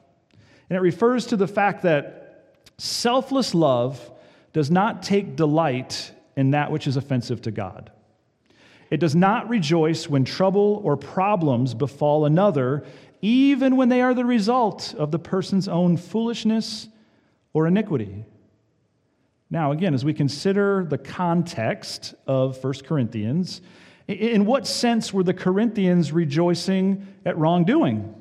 And 0.69 0.77
it 0.77 0.81
refers 0.81 1.27
to 1.27 1.37
the 1.37 1.47
fact 1.47 1.85
that 1.85 2.57
selfless 2.77 3.55
love 3.55 4.11
does 4.53 4.69
not 4.69 5.05
take 5.05 5.37
delight 5.37 6.13
in 6.37 6.53
that 6.53 6.71
which 6.71 6.87
is 6.87 6.97
offensive 6.97 7.43
to 7.43 7.51
God. 7.51 7.91
It 8.91 8.99
does 8.99 9.15
not 9.15 9.49
rejoice 9.49 10.09
when 10.09 10.25
trouble 10.25 10.81
or 10.85 10.97
problems 10.97 11.75
befall 11.75 12.27
another, 12.27 12.85
even 13.23 13.77
when 13.77 13.89
they 13.89 14.03
are 14.03 14.15
the 14.15 14.25
result 14.25 14.95
of 14.95 15.13
the 15.13 15.19
person's 15.19 15.69
own 15.69 15.97
foolishness 15.97 16.89
or 17.53 17.67
iniquity. 17.67 18.25
Now, 19.49 19.73
again, 19.73 19.95
as 19.95 20.05
we 20.05 20.13
consider 20.13 20.85
the 20.89 20.99
context 20.99 22.15
of 22.27 22.63
1 22.63 22.75
Corinthians, 22.85 23.61
in 24.09 24.45
what 24.45 24.67
sense 24.67 25.13
were 25.13 25.23
the 25.23 25.35
Corinthians 25.35 26.13
rejoicing 26.13 27.07
at 27.25 27.39
wrongdoing? 27.39 28.15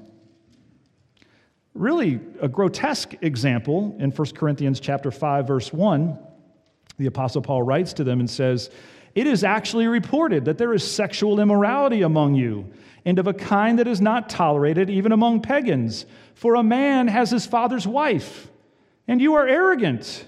Really, 1.73 2.19
a 2.41 2.47
grotesque 2.47 3.15
example 3.21 3.95
in 3.99 4.11
1 4.11 4.27
Corinthians 4.35 4.79
chapter 4.79 5.11
5 5.11 5.47
verse 5.47 5.73
1 5.73 6.17
the 6.99 7.07
Apostle 7.07 7.41
Paul 7.41 7.63
writes 7.63 7.93
to 7.93 8.03
them 8.03 8.19
and 8.19 8.29
says, 8.29 8.69
It 9.15 9.25
is 9.25 9.43
actually 9.43 9.87
reported 9.87 10.45
that 10.45 10.57
there 10.57 10.73
is 10.73 10.89
sexual 10.89 11.39
immorality 11.39 12.01
among 12.01 12.35
you, 12.35 12.71
and 13.05 13.17
of 13.17 13.25
a 13.25 13.33
kind 13.33 13.79
that 13.79 13.87
is 13.87 14.01
not 14.01 14.29
tolerated 14.29 14.89
even 14.89 15.13
among 15.13 15.41
pagans. 15.41 16.05
For 16.35 16.55
a 16.55 16.63
man 16.63 17.07
has 17.07 17.31
his 17.31 17.45
father's 17.45 17.87
wife, 17.87 18.49
and 19.07 19.21
you 19.21 19.35
are 19.35 19.47
arrogant. 19.47 20.25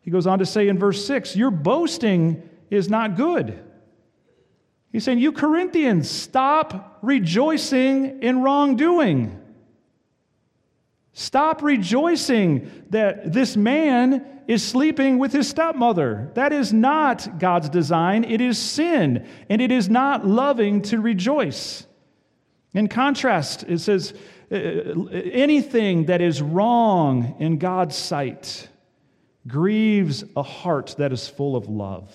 He 0.00 0.10
goes 0.10 0.26
on 0.26 0.38
to 0.38 0.46
say 0.46 0.68
in 0.68 0.78
verse 0.78 1.06
6 1.06 1.36
Your 1.36 1.50
boasting 1.50 2.48
is 2.70 2.88
not 2.88 3.14
good. 3.14 3.62
He's 4.92 5.04
saying, 5.04 5.18
You 5.18 5.30
Corinthians, 5.30 6.10
stop 6.10 7.00
rejoicing 7.02 8.22
in 8.22 8.42
wrongdoing. 8.42 9.42
Stop 11.18 11.62
rejoicing 11.62 12.70
that 12.90 13.32
this 13.32 13.56
man 13.56 14.42
is 14.46 14.62
sleeping 14.62 15.16
with 15.16 15.32
his 15.32 15.48
stepmother. 15.48 16.30
That 16.34 16.52
is 16.52 16.74
not 16.74 17.38
God's 17.38 17.70
design. 17.70 18.22
It 18.22 18.42
is 18.42 18.58
sin, 18.58 19.26
and 19.48 19.62
it 19.62 19.72
is 19.72 19.88
not 19.88 20.26
loving 20.26 20.82
to 20.82 21.00
rejoice. 21.00 21.86
In 22.74 22.88
contrast, 22.88 23.62
it 23.66 23.78
says, 23.78 24.12
uh, 24.52 24.56
anything 24.56 26.04
that 26.04 26.20
is 26.20 26.42
wrong 26.42 27.36
in 27.38 27.56
God's 27.56 27.96
sight 27.96 28.68
grieves 29.46 30.22
a 30.36 30.42
heart 30.42 30.96
that 30.98 31.14
is 31.14 31.26
full 31.26 31.56
of 31.56 31.66
love 31.66 32.14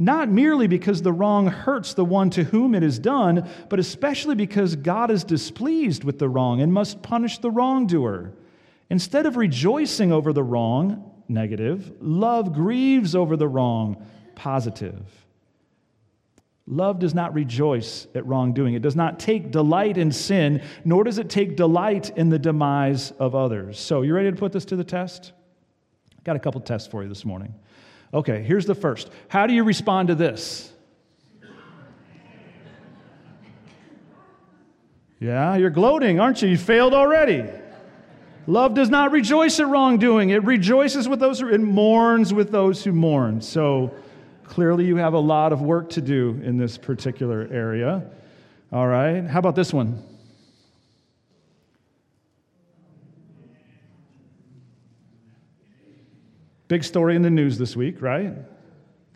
not 0.00 0.30
merely 0.30 0.66
because 0.66 1.02
the 1.02 1.12
wrong 1.12 1.46
hurts 1.46 1.92
the 1.92 2.04
one 2.06 2.30
to 2.30 2.42
whom 2.42 2.74
it 2.74 2.82
is 2.82 2.98
done, 2.98 3.46
but 3.68 3.78
especially 3.78 4.34
because 4.34 4.74
God 4.74 5.10
is 5.10 5.24
displeased 5.24 6.04
with 6.04 6.18
the 6.18 6.28
wrong 6.28 6.62
and 6.62 6.72
must 6.72 7.02
punish 7.02 7.38
the 7.38 7.50
wrongdoer. 7.50 8.32
Instead 8.88 9.26
of 9.26 9.36
rejoicing 9.36 10.10
over 10.10 10.32
the 10.32 10.42
wrong, 10.42 11.12
negative, 11.28 11.92
love 12.00 12.54
grieves 12.54 13.14
over 13.14 13.36
the 13.36 13.46
wrong, 13.46 14.02
positive. 14.34 15.06
Love 16.66 16.98
does 16.98 17.14
not 17.14 17.34
rejoice 17.34 18.06
at 18.14 18.24
wrongdoing. 18.24 18.72
It 18.72 18.82
does 18.82 18.96
not 18.96 19.20
take 19.20 19.50
delight 19.50 19.98
in 19.98 20.10
sin, 20.12 20.62
nor 20.82 21.04
does 21.04 21.18
it 21.18 21.28
take 21.28 21.56
delight 21.56 22.16
in 22.16 22.30
the 22.30 22.38
demise 22.38 23.10
of 23.12 23.34
others. 23.34 23.78
So, 23.78 24.00
you 24.00 24.14
ready 24.14 24.30
to 24.30 24.36
put 24.36 24.52
this 24.52 24.64
to 24.66 24.76
the 24.76 24.84
test? 24.84 25.32
Got 26.24 26.36
a 26.36 26.38
couple 26.38 26.62
tests 26.62 26.88
for 26.88 27.02
you 27.02 27.08
this 27.08 27.26
morning. 27.26 27.54
Okay, 28.12 28.42
here's 28.42 28.66
the 28.66 28.74
first. 28.74 29.10
How 29.28 29.46
do 29.46 29.54
you 29.54 29.62
respond 29.62 30.08
to 30.08 30.14
this? 30.14 30.72
Yeah, 35.20 35.56
you're 35.56 35.70
gloating, 35.70 36.18
aren't 36.18 36.40
you? 36.40 36.48
You 36.48 36.56
failed 36.56 36.94
already. 36.94 37.44
Love 38.46 38.74
does 38.74 38.88
not 38.88 39.12
rejoice 39.12 39.60
at 39.60 39.68
wrongdoing. 39.68 40.30
It 40.30 40.42
rejoices 40.44 41.08
with 41.08 41.20
those 41.20 41.40
who, 41.40 41.48
it 41.48 41.60
mourns 41.60 42.32
with 42.32 42.50
those 42.50 42.82
who 42.82 42.92
mourn. 42.92 43.42
So 43.42 43.94
clearly 44.44 44.86
you 44.86 44.96
have 44.96 45.12
a 45.12 45.18
lot 45.18 45.52
of 45.52 45.60
work 45.60 45.90
to 45.90 46.00
do 46.00 46.40
in 46.42 46.56
this 46.56 46.78
particular 46.78 47.46
area. 47.52 48.02
All 48.72 48.88
right. 48.88 49.22
How 49.22 49.38
about 49.38 49.54
this 49.54 49.74
one? 49.74 50.02
Big 56.70 56.84
story 56.84 57.16
in 57.16 57.22
the 57.22 57.30
news 57.30 57.58
this 57.58 57.74
week, 57.74 58.00
right? 58.00 58.32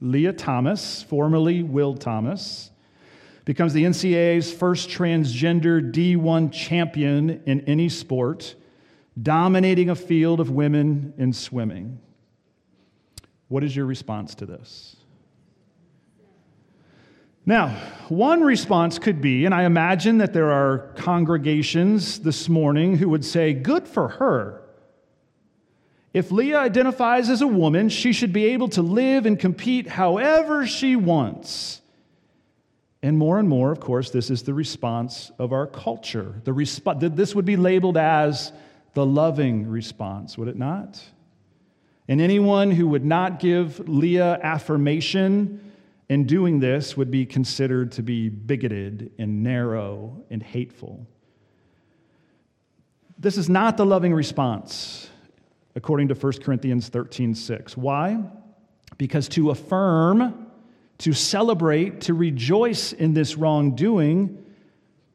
Lia 0.01 0.33
Thomas, 0.33 1.05
formerly 1.05 1.63
Will 1.63 1.95
Thomas, 1.95 2.73
becomes 3.45 3.73
the 3.73 3.85
NCAA's 3.85 4.53
first 4.53 4.89
transgender 4.89 5.93
D1 5.93 6.51
champion 6.53 7.41
in 7.47 7.61
any 7.61 7.89
sport, 7.89 8.57
dominating 9.23 9.89
a 9.89 9.95
field 9.95 10.41
of 10.41 10.51
women 10.51 11.15
in 11.17 11.33
swimming. 11.33 12.01
What 13.47 13.63
is 13.63 13.77
your 13.77 13.87
response 13.87 14.35
to 14.35 14.47
this? 14.47 14.97
Now, 17.47 17.69
one 18.09 18.43
response 18.43 18.99
could 18.99 19.21
be, 19.21 19.45
and 19.45 19.55
I 19.55 19.63
imagine 19.63 20.19
that 20.19 20.33
there 20.33 20.51
are 20.51 20.93
congregations 20.97 22.19
this 22.19 22.49
morning 22.49 22.97
who 22.97 23.09
would 23.11 23.25
say, 23.25 23.53
Good 23.53 23.87
for 23.87 24.09
her. 24.09 24.64
If 26.15 26.31
Lia 26.31 26.59
identifies 26.59 27.29
as 27.29 27.43
a 27.43 27.47
woman, 27.47 27.89
she 27.89 28.13
should 28.13 28.33
be 28.33 28.47
able 28.47 28.69
to 28.71 28.83
live 28.83 29.27
and 29.27 29.37
compete 29.37 29.89
however 29.89 30.65
she 30.65 30.95
wants. 30.95 31.83
And 33.03 33.19
more 33.19 33.41
and 33.41 33.49
more, 33.49 33.73
of 33.73 33.81
course, 33.81 34.11
this 34.11 34.31
is 34.31 34.45
the 34.45 34.55
response 34.55 35.33
of 35.41 35.53
our 35.53 35.67
culture. 35.67 36.41
The 36.45 36.53
resp- 36.53 37.17
this 37.17 37.35
would 37.35 37.45
be 37.45 37.57
labeled 37.57 37.97
as 37.97 38.53
the 38.95 39.05
loving 39.05 39.69
response, 39.69 40.39
would 40.39 40.47
it 40.47 40.57
not? 40.57 41.03
And 42.07 42.21
anyone 42.21 42.71
who 42.71 42.87
would 42.89 43.05
not 43.05 43.41
give 43.41 43.89
Lia 43.89 44.39
affirmation 44.41 45.73
in 46.09 46.27
doing 46.27 46.61
this 46.61 46.97
would 46.97 47.11
be 47.11 47.27
considered 47.27 47.91
to 47.93 48.03
be 48.03 48.29
bigoted 48.29 49.11
and 49.19 49.43
narrow 49.43 50.23
and 50.31 50.41
hateful. 50.41 51.09
This 53.19 53.37
is 53.37 53.49
not 53.49 53.77
the 53.77 53.87
loving 53.87 54.15
response 54.15 55.11
according 55.75 56.09
to 56.09 56.15
1 56.15 56.33
Corinthians 56.43 56.89
13 56.89 57.35
6. 57.35 57.77
Why? 57.77 58.23
Because 58.97 59.29
to 59.31 59.51
affirm, 59.51 60.47
to 60.99 61.13
celebrate, 61.13 62.03
to 62.03 62.15
rejoice 62.15 62.93
in 62.93 63.15
this 63.15 63.37
wrongdoing 63.37 64.45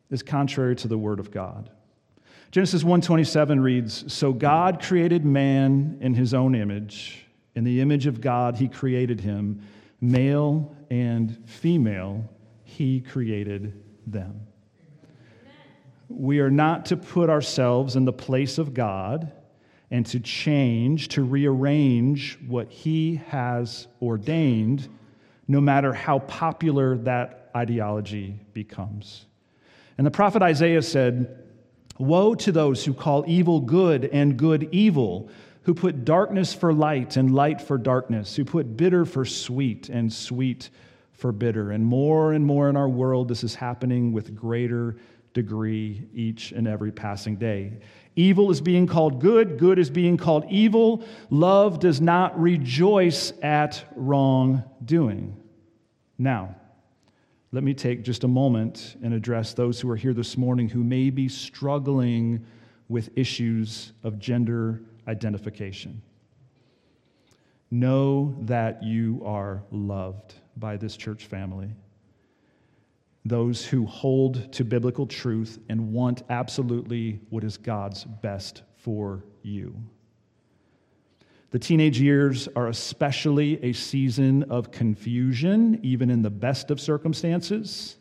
is 0.09 0.23
contrary 0.23 0.75
to 0.77 0.87
the 0.87 0.97
word 0.97 1.19
of 1.19 1.31
God. 1.31 1.69
Genesis 2.51 2.83
1:27 2.83 3.59
reads, 3.59 4.11
"So 4.11 4.33
God 4.33 4.81
created 4.81 5.23
man 5.23 5.97
in 6.01 6.15
his 6.15 6.33
own 6.33 6.55
image; 6.55 7.27
in 7.55 7.63
the 7.63 7.79
image 7.79 8.07
of 8.07 8.21
God 8.21 8.57
he 8.57 8.67
created 8.67 9.21
him, 9.21 9.59
male 10.01 10.75
and 10.89 11.37
female 11.45 12.27
he 12.63 13.01
created 13.01 13.73
them." 14.07 14.41
We 16.09 16.39
are 16.39 16.49
not 16.49 16.87
to 16.87 16.97
put 16.97 17.29
ourselves 17.29 17.95
in 17.95 18.05
the 18.05 18.13
place 18.13 18.57
of 18.57 18.73
God 18.73 19.31
and 19.91 20.05
to 20.07 20.19
change, 20.19 21.09
to 21.09 21.23
rearrange 21.23 22.37
what 22.47 22.69
He 22.69 23.15
has 23.27 23.87
ordained, 24.01 24.87
no 25.47 25.59
matter 25.59 25.93
how 25.93 26.19
popular 26.19 26.97
that 26.99 27.49
ideology 27.55 28.39
becomes. 28.53 29.25
And 29.97 30.05
the 30.05 30.11
prophet 30.11 30.41
Isaiah 30.41 30.81
said, 30.81 31.43
Woe 31.97 32.33
to 32.35 32.51
those 32.51 32.85
who 32.85 32.93
call 32.93 33.25
evil 33.27 33.59
good 33.59 34.05
and 34.05 34.37
good 34.37 34.69
evil, 34.71 35.29
who 35.63 35.73
put 35.73 36.05
darkness 36.05 36.53
for 36.53 36.71
light 36.71 37.17
and 37.17 37.33
light 37.33 37.61
for 37.61 37.77
darkness, 37.77 38.35
who 38.35 38.45
put 38.45 38.77
bitter 38.77 39.03
for 39.03 39.25
sweet 39.25 39.89
and 39.89 40.11
sweet 40.11 40.69
for 41.11 41.33
bitter. 41.33 41.71
And 41.71 41.85
more 41.85 42.31
and 42.31 42.45
more 42.45 42.69
in 42.69 42.77
our 42.77 42.87
world, 42.87 43.27
this 43.27 43.43
is 43.43 43.53
happening 43.53 44.13
with 44.13 44.33
greater 44.33 44.95
degree 45.33 46.07
each 46.13 46.53
and 46.53 46.67
every 46.67 46.91
passing 46.91 47.35
day. 47.35 47.73
Evil 48.15 48.51
is 48.51 48.61
being 48.61 48.87
called 48.87 49.21
good, 49.21 49.57
good 49.57 49.79
is 49.79 49.89
being 49.89 50.17
called 50.17 50.45
evil. 50.49 51.03
Love 51.29 51.79
does 51.79 52.01
not 52.01 52.39
rejoice 52.39 53.31
at 53.41 53.83
wrongdoing. 53.95 55.37
Now, 56.17 56.55
let 57.51 57.63
me 57.63 57.73
take 57.73 58.03
just 58.03 58.23
a 58.23 58.27
moment 58.27 58.97
and 59.01 59.13
address 59.13 59.53
those 59.53 59.79
who 59.79 59.89
are 59.89 59.95
here 59.95 60.13
this 60.13 60.37
morning 60.37 60.69
who 60.69 60.83
may 60.83 61.09
be 61.09 61.27
struggling 61.27 62.45
with 62.89 63.09
issues 63.15 63.93
of 64.03 64.19
gender 64.19 64.81
identification. 65.07 66.01
Know 67.71 68.35
that 68.41 68.83
you 68.83 69.21
are 69.25 69.63
loved 69.71 70.35
by 70.57 70.77
this 70.77 70.97
church 70.97 71.25
family 71.25 71.69
those 73.25 73.65
who 73.65 73.85
hold 73.85 74.51
to 74.53 74.63
biblical 74.63 75.05
truth 75.05 75.59
and 75.69 75.91
want 75.93 76.23
absolutely 76.29 77.19
what 77.29 77.43
is 77.43 77.57
God's 77.57 78.03
best 78.03 78.63
for 78.77 79.23
you. 79.43 79.75
The 81.51 81.59
teenage 81.59 81.99
years 81.99 82.47
are 82.55 82.67
especially 82.67 83.63
a 83.63 83.73
season 83.73 84.43
of 84.43 84.71
confusion, 84.71 85.79
even 85.81 86.11
in 86.11 86.21
the 86.21 86.29
best 86.29 86.69
of 86.69 86.79
circumstances. 86.79 87.97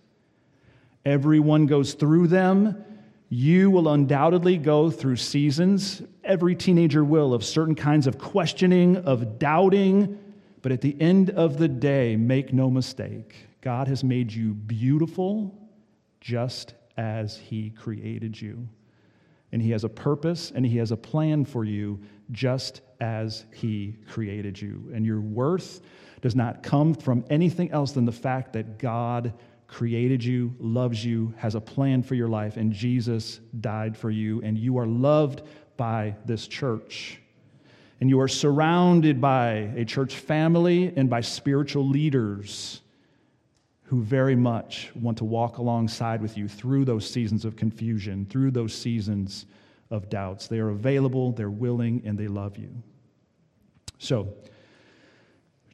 Everyone 1.06 1.64
goes 1.64 1.94
through 1.94 2.26
them. 2.26 2.84
You 3.30 3.70
will 3.70 3.88
undoubtedly 3.88 4.58
go 4.58 4.90
through 4.90 5.16
seasons, 5.16 6.02
every 6.24 6.54
teenager 6.54 7.04
will, 7.04 7.32
of 7.32 7.44
certain 7.44 7.74
kinds 7.74 8.06
of 8.06 8.18
questioning, 8.18 8.96
of 8.98 9.38
doubting. 9.38 10.18
But 10.60 10.72
at 10.72 10.82
the 10.82 10.96
end 11.00 11.30
of 11.30 11.56
the 11.56 11.68
day, 11.68 12.16
make 12.16 12.52
no 12.52 12.68
mistake, 12.68 13.47
God 13.60 13.88
has 13.88 14.04
made 14.04 14.32
you 14.32 14.54
beautiful 14.54 15.68
just 16.20 16.74
as 16.96 17.36
He 17.36 17.70
created 17.70 18.40
you. 18.40 18.68
And 19.52 19.62
He 19.62 19.70
has 19.70 19.84
a 19.84 19.88
purpose 19.88 20.52
and 20.54 20.64
He 20.64 20.78
has 20.78 20.92
a 20.92 20.96
plan 20.96 21.44
for 21.44 21.64
you 21.64 22.00
just 22.30 22.82
as 23.00 23.44
He 23.52 23.96
created 24.08 24.60
you. 24.60 24.90
And 24.94 25.04
your 25.04 25.20
worth 25.20 25.80
does 26.20 26.34
not 26.34 26.62
come 26.62 26.94
from 26.94 27.24
anything 27.30 27.70
else 27.70 27.92
than 27.92 28.04
the 28.04 28.12
fact 28.12 28.52
that 28.52 28.78
God 28.78 29.32
created 29.68 30.24
you, 30.24 30.54
loves 30.58 31.04
you, 31.04 31.34
has 31.36 31.54
a 31.54 31.60
plan 31.60 32.02
for 32.02 32.14
your 32.14 32.28
life, 32.28 32.56
and 32.56 32.72
Jesus 32.72 33.38
died 33.60 33.96
for 33.96 34.10
you, 34.10 34.40
and 34.42 34.58
you 34.58 34.78
are 34.78 34.86
loved 34.86 35.42
by 35.76 36.16
this 36.24 36.48
church. 36.48 37.20
And 38.00 38.08
you 38.08 38.18
are 38.20 38.28
surrounded 38.28 39.20
by 39.20 39.70
a 39.76 39.84
church 39.84 40.16
family 40.16 40.92
and 40.96 41.10
by 41.10 41.20
spiritual 41.20 41.86
leaders 41.86 42.80
who 43.88 44.02
very 44.02 44.36
much 44.36 44.90
want 44.94 45.16
to 45.16 45.24
walk 45.24 45.56
alongside 45.56 46.20
with 46.20 46.36
you 46.36 46.46
through 46.46 46.84
those 46.84 47.08
seasons 47.08 47.46
of 47.46 47.56
confusion, 47.56 48.26
through 48.28 48.50
those 48.50 48.74
seasons 48.74 49.46
of 49.90 50.10
doubts. 50.10 50.46
They 50.46 50.58
are 50.58 50.68
available, 50.68 51.32
they're 51.32 51.48
willing, 51.48 52.02
and 52.04 52.18
they 52.18 52.28
love 52.28 52.58
you. 52.58 52.68
So, 53.98 54.34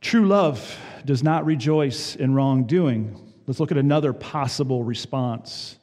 true 0.01 0.29
love 0.29 0.79
does 1.05 1.25
not 1.25 1.45
rejoice 1.45 2.15
in 2.15 2.35
wrongdoing. 2.35 3.21
Let's 3.49 3.59
look 3.59 3.73
at 3.73 3.79
another 3.79 4.13
possible 4.13 4.85
response 4.85 5.77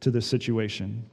to 0.00 0.10
this 0.10 0.26
situation, 0.26 1.08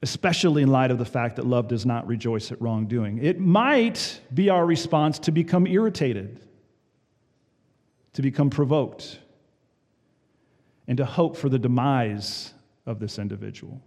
especially 0.00 0.62
in 0.62 0.70
light 0.70 0.90
of 0.90 0.96
the 0.96 1.04
fact 1.04 1.36
that 1.36 1.46
love 1.46 1.68
does 1.68 1.84
not 1.84 2.06
rejoice 2.06 2.50
at 2.50 2.62
wrongdoing. 2.62 3.18
It 3.22 3.38
might 3.38 4.22
be 4.32 4.48
our 4.48 4.64
response 4.64 5.18
to 5.18 5.32
become 5.32 5.66
irritated 5.66 6.40
to 8.14 8.22
become 8.22 8.50
provoked, 8.50 9.18
and 10.88 10.96
to 10.98 11.04
hope 11.04 11.36
for 11.36 11.48
the 11.48 11.58
demise 11.58 12.52
of 12.86 12.98
this 12.98 13.18
individual. 13.18 13.80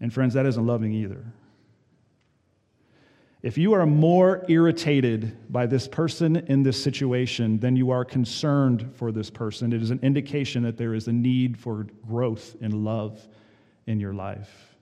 And 0.00 0.12
friends, 0.12 0.34
that 0.34 0.46
isn't 0.46 0.66
loving 0.66 0.92
either. 0.92 1.24
If 3.42 3.58
you 3.58 3.74
are 3.74 3.84
more 3.84 4.44
irritated 4.48 5.52
by 5.52 5.66
this 5.66 5.86
person 5.86 6.36
in 6.36 6.62
this 6.62 6.82
situation 6.82 7.58
than 7.58 7.76
you 7.76 7.90
are 7.90 8.04
concerned 8.04 8.90
for 8.96 9.12
this 9.12 9.28
person, 9.28 9.72
it 9.72 9.82
is 9.82 9.90
an 9.90 10.00
indication 10.02 10.62
that 10.62 10.78
there 10.78 10.94
is 10.94 11.08
a 11.08 11.12
need 11.12 11.58
for 11.58 11.86
growth 12.06 12.56
and 12.62 12.84
love 12.84 13.26
in 13.86 14.00
your 14.00 14.14
life. 14.14 14.76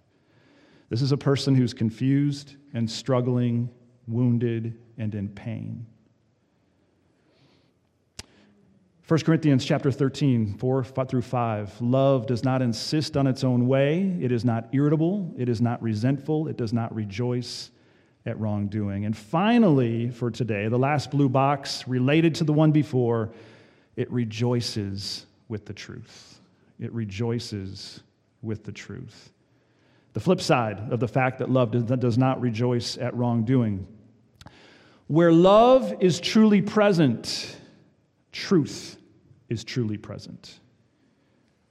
This 0.90 1.02
is 1.02 1.10
a 1.10 1.16
person 1.16 1.54
who's 1.56 1.74
confused 1.74 2.54
and 2.72 2.88
struggling, 2.88 3.68
wounded, 4.06 4.78
and 4.96 5.14
in 5.14 5.28
pain. 5.28 5.84
1 9.12 9.20
Corinthians 9.20 9.62
chapter 9.62 9.92
13, 9.92 10.55
4 10.55 10.85
through 10.85 11.20
5. 11.20 11.83
Love 11.83 12.25
does 12.25 12.44
not 12.44 12.62
insist 12.62 13.14
on 13.14 13.27
its 13.27 13.44
own 13.44 13.68
way. 13.68 14.16
It 14.22 14.33
is 14.33 14.42
not 14.42 14.70
irritable. 14.72 15.35
It 15.37 15.51
is 15.51 15.61
not 15.61 15.83
resentful. 15.83 16.48
It 16.48 16.57
does 16.57 16.72
not 16.72 16.94
rejoice 16.94 17.70
at 18.25 18.40
wrongdoing. 18.40 19.05
And 19.05 19.14
finally, 19.14 20.09
for 20.09 20.31
today, 20.31 20.66
the 20.68 20.79
last 20.79 21.11
blue 21.11 21.29
box 21.29 21.87
related 21.87 22.37
to 22.37 22.44
the 22.44 22.55
one 22.55 22.72
before, 22.72 23.29
it 23.96 24.11
rejoices 24.11 25.27
with 25.46 25.66
the 25.66 25.75
truth. 25.75 26.40
It 26.81 26.90
rejoices 26.94 28.01
with 28.40 28.64
the 28.64 28.72
truth. 28.72 29.31
The 30.14 30.20
flip 30.20 30.40
side 30.40 30.90
of 30.90 31.01
the 31.01 31.09
fact 31.09 31.40
that 31.40 31.51
love 31.51 31.72
does 32.01 32.16
not 32.16 32.40
rejoice 32.40 32.96
at 32.96 33.14
wrongdoing. 33.14 33.87
Where 35.09 35.33
love 35.33 35.96
is 36.01 36.18
truly 36.18 36.62
present, 36.62 37.59
truth 38.33 38.96
is 39.52 39.62
truly 39.62 39.96
present. 39.96 40.58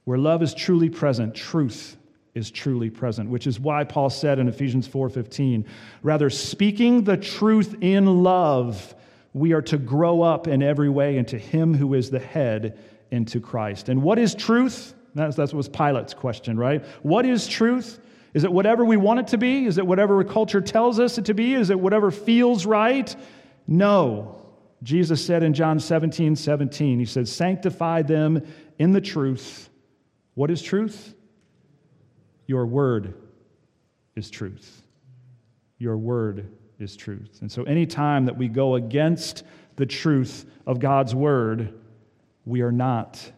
Where 0.04 0.18
love 0.18 0.42
is 0.42 0.54
truly 0.54 0.88
present, 0.88 1.34
truth 1.34 1.96
is 2.34 2.50
truly 2.50 2.88
present, 2.88 3.28
which 3.28 3.46
is 3.46 3.60
why 3.60 3.84
Paul 3.84 4.08
said 4.08 4.38
in 4.38 4.48
Ephesians 4.48 4.88
4:15, 4.88 5.66
rather 6.02 6.30
speaking 6.30 7.04
the 7.04 7.16
truth 7.16 7.76
in 7.82 8.22
love, 8.22 8.94
we 9.34 9.52
are 9.52 9.62
to 9.62 9.76
grow 9.76 10.22
up 10.22 10.48
in 10.48 10.62
every 10.62 10.88
way 10.88 11.18
into 11.18 11.38
him 11.38 11.74
who 11.74 11.94
is 11.94 12.10
the 12.10 12.18
head 12.18 12.78
into 13.10 13.40
Christ. 13.40 13.88
And 13.88 14.02
what 14.02 14.18
is 14.18 14.34
truth? 14.34 14.94
That's, 15.14 15.36
that 15.36 15.52
was 15.52 15.68
Pilate's 15.68 16.14
question, 16.14 16.56
right? 16.58 16.82
What 17.02 17.26
is 17.26 17.46
truth? 17.46 17.98
Is 18.32 18.44
it 18.44 18.52
whatever 18.52 18.84
we 18.84 18.96
want 18.96 19.20
it 19.20 19.26
to 19.28 19.38
be? 19.38 19.66
Is 19.66 19.76
it 19.76 19.86
whatever 19.86 20.24
culture 20.24 20.62
tells 20.62 20.98
us 20.98 21.18
it 21.18 21.26
to 21.26 21.34
be? 21.34 21.52
Is 21.52 21.68
it 21.68 21.78
whatever 21.78 22.10
feels 22.10 22.64
right? 22.64 23.14
No. 23.66 24.41
Jesus 24.82 25.24
said 25.24 25.42
in 25.42 25.54
John 25.54 25.78
17, 25.78 26.34
17, 26.34 26.98
He 26.98 27.04
said, 27.04 27.28
Sanctify 27.28 28.02
them 28.02 28.42
in 28.78 28.92
the 28.92 29.00
truth. 29.00 29.68
What 30.34 30.50
is 30.50 30.62
truth? 30.62 31.14
Your 32.46 32.66
word 32.66 33.14
is 34.16 34.30
truth. 34.30 34.82
Your 35.78 35.96
word 35.96 36.48
is 36.78 36.96
truth. 36.96 37.38
And 37.40 37.50
so, 37.50 37.62
anytime 37.64 38.26
that 38.26 38.36
we 38.36 38.48
go 38.48 38.74
against 38.74 39.44
the 39.76 39.86
truth 39.86 40.46
of 40.66 40.80
God's 40.80 41.14
word, 41.14 41.74
we 42.44 42.62
are 42.62 42.72
not 42.72 43.32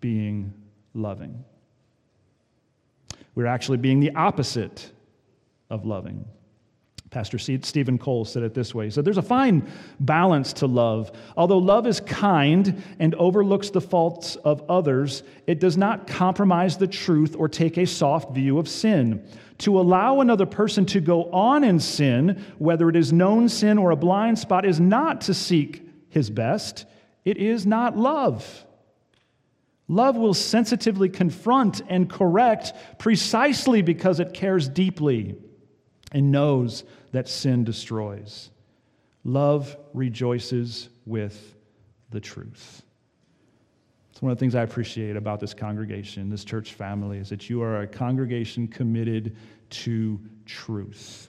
being 0.00 0.52
loving. 0.94 1.44
We're 3.34 3.46
actually 3.46 3.78
being 3.78 4.00
the 4.00 4.14
opposite 4.14 4.90
of 5.68 5.84
loving. 5.84 6.24
Pastor 7.10 7.38
Steven 7.38 7.98
Cole 7.98 8.24
said 8.24 8.42
it 8.42 8.52
this 8.52 8.74
way 8.74 8.86
He 8.86 8.90
said, 8.90 9.04
There's 9.04 9.16
a 9.16 9.22
fine 9.22 9.70
balance 10.00 10.52
to 10.54 10.66
love. 10.66 11.12
Although 11.36 11.58
love 11.58 11.86
is 11.86 12.00
kind 12.00 12.82
and 12.98 13.14
overlooks 13.14 13.70
the 13.70 13.80
faults 13.80 14.36
of 14.36 14.68
others, 14.68 15.22
it 15.46 15.60
does 15.60 15.76
not 15.76 16.06
compromise 16.06 16.76
the 16.76 16.88
truth 16.88 17.36
or 17.38 17.48
take 17.48 17.76
a 17.76 17.86
soft 17.86 18.34
view 18.34 18.58
of 18.58 18.68
sin. 18.68 19.26
To 19.58 19.78
allow 19.78 20.20
another 20.20 20.46
person 20.46 20.84
to 20.86 21.00
go 21.00 21.30
on 21.30 21.64
in 21.64 21.78
sin, 21.80 22.44
whether 22.58 22.88
it 22.90 22.96
is 22.96 23.12
known 23.12 23.48
sin 23.48 23.78
or 23.78 23.92
a 23.92 23.96
blind 23.96 24.38
spot, 24.38 24.66
is 24.66 24.80
not 24.80 25.22
to 25.22 25.34
seek 25.34 25.88
his 26.08 26.28
best. 26.28 26.86
It 27.24 27.36
is 27.38 27.66
not 27.66 27.96
love. 27.96 28.64
Love 29.88 30.16
will 30.16 30.34
sensitively 30.34 31.08
confront 31.08 31.80
and 31.88 32.10
correct 32.10 32.72
precisely 32.98 33.80
because 33.80 34.18
it 34.18 34.34
cares 34.34 34.68
deeply 34.68 35.36
and 36.12 36.30
knows 36.30 36.84
that 37.12 37.28
sin 37.28 37.64
destroys. 37.64 38.50
Love 39.24 39.76
rejoices 39.92 40.88
with 41.04 41.54
the 42.10 42.20
truth. 42.20 42.82
It's 44.10 44.22
one 44.22 44.32
of 44.32 44.38
the 44.38 44.40
things 44.40 44.54
I 44.54 44.62
appreciate 44.62 45.16
about 45.16 45.40
this 45.40 45.52
congregation, 45.52 46.30
this 46.30 46.44
church 46.44 46.74
family, 46.74 47.18
is 47.18 47.28
that 47.30 47.50
you 47.50 47.62
are 47.62 47.82
a 47.82 47.86
congregation 47.86 48.68
committed 48.68 49.36
to 49.70 50.20
truth. 50.46 51.28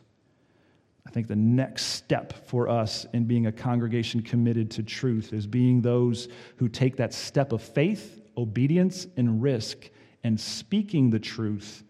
I 1.05 1.09
think 1.09 1.27
the 1.27 1.35
next 1.35 1.85
step 1.85 2.47
for 2.47 2.69
us 2.69 3.05
in 3.13 3.25
being 3.25 3.47
a 3.47 3.51
congregation 3.51 4.21
committed 4.21 4.69
to 4.71 4.83
truth 4.83 5.33
is 5.33 5.47
being 5.47 5.81
those 5.81 6.27
who 6.57 6.69
take 6.69 6.97
that 6.97 7.13
step 7.13 7.51
of 7.51 7.61
faith, 7.61 8.21
obedience, 8.37 9.07
and 9.17 9.41
risk 9.41 9.89
and 10.23 10.39
speaking 10.39 11.09
the 11.09 11.19
truth 11.19 11.83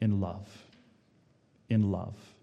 in 0.00 0.20
love. 0.20 0.48
In 1.70 1.90
love 1.90 2.33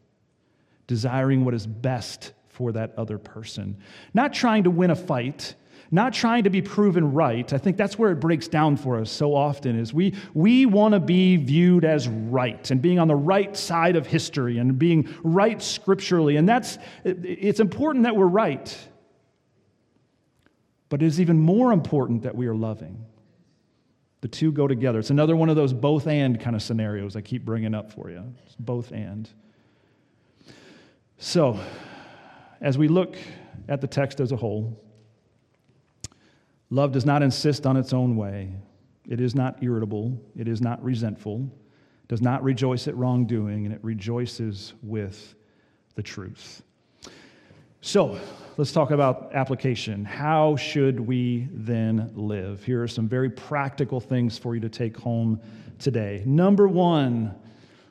desiring 0.91 1.45
what 1.45 1.53
is 1.53 1.65
best 1.65 2.33
for 2.49 2.73
that 2.73 2.93
other 2.97 3.17
person. 3.17 3.77
Not 4.13 4.33
trying 4.33 4.65
to 4.65 4.69
win 4.69 4.91
a 4.91 4.95
fight, 4.95 5.55
not 5.89 6.11
trying 6.11 6.43
to 6.43 6.49
be 6.49 6.61
proven 6.61 7.13
right. 7.13 7.53
I 7.53 7.57
think 7.57 7.77
that's 7.77 7.97
where 7.97 8.11
it 8.11 8.15
breaks 8.15 8.49
down 8.49 8.75
for 8.75 8.99
us 8.99 9.09
so 9.09 9.33
often 9.33 9.79
is 9.79 9.93
we, 9.93 10.15
we 10.33 10.65
want 10.65 10.93
to 10.93 10.99
be 10.99 11.37
viewed 11.37 11.85
as 11.85 12.09
right 12.09 12.69
and 12.71 12.81
being 12.81 12.99
on 12.99 13.07
the 13.07 13.15
right 13.15 13.55
side 13.55 13.95
of 13.95 14.05
history 14.05 14.57
and 14.57 14.77
being 14.77 15.07
right 15.23 15.61
scripturally. 15.61 16.35
And 16.35 16.47
that's 16.47 16.77
it's 17.05 17.61
important 17.61 18.03
that 18.03 18.17
we're 18.17 18.25
right. 18.25 18.77
But 20.89 21.01
it 21.01 21.05
is 21.05 21.21
even 21.21 21.39
more 21.39 21.71
important 21.71 22.23
that 22.23 22.35
we 22.35 22.47
are 22.47 22.55
loving. 22.55 23.05
The 24.19 24.27
two 24.27 24.51
go 24.51 24.67
together. 24.67 24.99
It's 24.99 25.09
another 25.09 25.37
one 25.37 25.47
of 25.47 25.55
those 25.55 25.71
both 25.71 26.05
and 26.05 26.37
kind 26.37 26.53
of 26.53 26.61
scenarios 26.61 27.15
I 27.15 27.21
keep 27.21 27.45
bringing 27.45 27.73
up 27.73 27.93
for 27.93 28.09
you. 28.09 28.21
It's 28.45 28.57
both 28.59 28.91
and. 28.91 29.29
So, 31.23 31.59
as 32.61 32.79
we 32.79 32.87
look 32.87 33.15
at 33.69 33.79
the 33.79 33.85
text 33.85 34.19
as 34.19 34.31
a 34.31 34.35
whole, 34.35 34.75
love 36.71 36.93
does 36.93 37.05
not 37.05 37.21
insist 37.21 37.67
on 37.67 37.77
its 37.77 37.93
own 37.93 38.15
way. 38.15 38.49
It 39.07 39.21
is 39.21 39.35
not 39.35 39.61
irritable. 39.61 40.19
It 40.35 40.47
is 40.47 40.61
not 40.61 40.83
resentful. 40.83 41.47
Does 42.07 42.23
not 42.23 42.43
rejoice 42.43 42.87
at 42.87 42.97
wrongdoing, 42.97 43.65
and 43.65 43.73
it 43.73 43.79
rejoices 43.83 44.73
with 44.81 45.35
the 45.93 46.01
truth. 46.01 46.63
So, 47.81 48.19
let's 48.57 48.71
talk 48.71 48.89
about 48.89 49.29
application. 49.35 50.03
How 50.03 50.55
should 50.55 50.99
we 50.99 51.47
then 51.51 52.11
live? 52.15 52.63
Here 52.63 52.81
are 52.81 52.87
some 52.87 53.07
very 53.07 53.29
practical 53.29 53.99
things 53.99 54.39
for 54.39 54.55
you 54.55 54.61
to 54.61 54.69
take 54.69 54.97
home 54.97 55.39
today. 55.77 56.23
Number 56.25 56.67
one, 56.67 57.35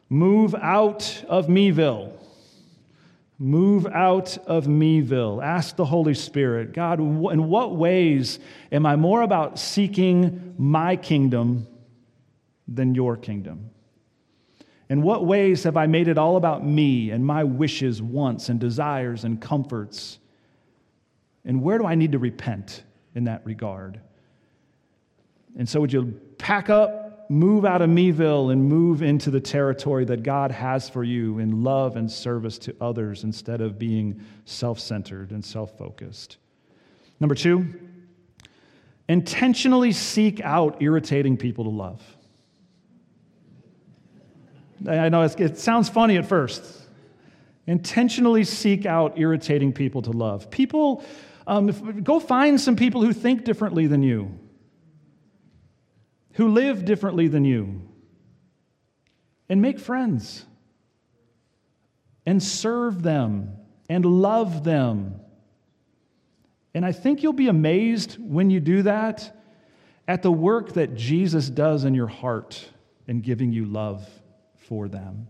move 0.09 0.57
out 0.57 1.25
of 1.29 1.47
Meville. 1.47 2.20
Move 3.43 3.87
out 3.87 4.37
of 4.47 4.69
meville. 4.69 5.43
Ask 5.43 5.77
the 5.77 5.87
Holy 5.87 6.13
Spirit, 6.13 6.75
God, 6.75 7.01
in 7.01 7.49
what 7.49 7.75
ways 7.75 8.39
am 8.71 8.85
I 8.85 8.97
more 8.97 9.23
about 9.23 9.59
seeking 9.59 10.55
my 10.59 10.95
kingdom 10.95 11.67
than 12.69 12.95
your 12.95 13.17
kingdom? 13.17 13.71
In 14.91 15.01
what 15.01 15.25
ways 15.25 15.65
have 15.65 15.79
I 15.79 15.87
made 15.87 16.07
it 16.07 16.19
all 16.19 16.37
about 16.37 16.67
me 16.67 17.13
and 17.13 17.25
my 17.25 17.45
wishes, 17.45 18.03
wants, 18.03 18.51
and 18.51 18.61
desires 18.61 19.25
and 19.25 19.41
comforts? 19.41 20.19
And 21.47 21.63
where 21.63 21.79
do 21.79 21.87
I 21.87 21.95
need 21.95 22.13
to 22.13 22.19
repent 22.19 22.83
in 23.15 23.25
that 23.25 23.47
regard? 23.47 24.01
And 25.57 25.67
so, 25.67 25.81
would 25.81 25.95
you 25.95 26.21
pack 26.37 26.69
up 26.69 27.00
move 27.31 27.65
out 27.65 27.81
of 27.81 27.89
Meville 27.89 28.51
and 28.51 28.69
move 28.69 29.03
into 29.03 29.31
the 29.31 29.41
territory 29.41 30.05
that 30.05 30.25
God 30.25 30.51
has 30.51 30.91
for 30.91 31.05
you 31.05 31.39
in 31.39 31.63
love 31.63 31.95
and 31.95 32.11
service 32.11 32.59
to 32.59 32.75
others 32.81 33.23
instead 33.23 33.61
of 33.61 33.79
being 33.79 34.21
self 34.45 34.81
centered 34.81 35.31
and 35.31 35.43
self 35.45 35.79
focused. 35.79 36.39
Number 37.21 37.37
two, 37.37 37.73
intentionally 39.09 39.93
seek 39.93 40.41
out 40.41 40.83
irritating 40.83 41.37
people 41.37 41.65
to 41.65 41.71
love. 41.71 42.03
I 44.89 45.09
know 45.09 45.23
it 45.23 45.57
sounds 45.57 45.89
funny 45.89 46.17
at 46.17 46.27
first. 46.27 46.65
Intentionally 47.69 48.43
seek 48.43 48.87
out 48.87 49.21
irritating 49.21 49.73
people 49.73 50.03
to 50.03 50.11
love. 50.11 50.51
People, 50.51 51.05
um, 51.47 52.03
go 52.03 52.19
find 52.19 52.61
some 52.61 52.75
people 52.75 53.03
who 53.05 53.13
think 53.13 53.45
differently 53.45 53.87
than 53.87 54.03
you 54.03 54.37
who 56.41 56.49
live 56.49 56.87
differently 56.87 57.29
than 57.29 57.45
you 57.45 57.83
and 59.51 59.61
make 59.61 59.79
friends 59.79 60.47
and 62.25 62.43
serve 62.43 63.03
them 63.03 63.55
and 63.91 64.07
love 64.07 64.65
them. 64.65 65.21
And 66.73 66.83
I 66.83 66.93
think 66.93 67.23
you'll 67.23 67.35
be 67.35 67.49
amazed 67.49 68.17
when 68.19 68.49
you 68.49 68.59
do 68.59 68.81
that 68.85 69.37
at 70.09 70.23
the 70.23 70.33
work 70.33 70.73
that 70.73 70.95
Jesus 70.95 71.51
does 71.51 71.85
in 71.85 71.93
your 71.95 72.07
heart 72.07 72.67
in 73.07 73.21
giving 73.21 73.53
you 73.53 73.67
love 73.67 74.09
for 74.57 74.89
them. 74.89 75.27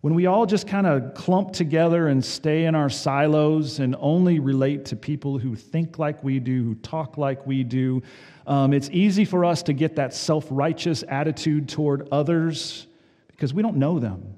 When 0.00 0.14
we 0.14 0.26
all 0.26 0.46
just 0.46 0.68
kind 0.68 0.86
of 0.86 1.14
clump 1.14 1.52
together 1.52 2.06
and 2.06 2.24
stay 2.24 2.66
in 2.66 2.76
our 2.76 2.88
silos 2.88 3.80
and 3.80 3.96
only 3.98 4.38
relate 4.38 4.84
to 4.86 4.96
people 4.96 5.38
who 5.38 5.56
think 5.56 5.98
like 5.98 6.22
we 6.22 6.38
do, 6.38 6.62
who 6.62 6.74
talk 6.76 7.18
like 7.18 7.44
we 7.46 7.64
do, 7.64 8.02
um, 8.46 8.72
it's 8.72 8.88
easy 8.90 9.24
for 9.24 9.44
us 9.44 9.64
to 9.64 9.72
get 9.72 9.96
that 9.96 10.14
self 10.14 10.46
righteous 10.50 11.02
attitude 11.08 11.68
toward 11.68 12.08
others 12.12 12.86
because 13.28 13.52
we 13.52 13.60
don't 13.60 13.76
know 13.76 13.98
them. 13.98 14.34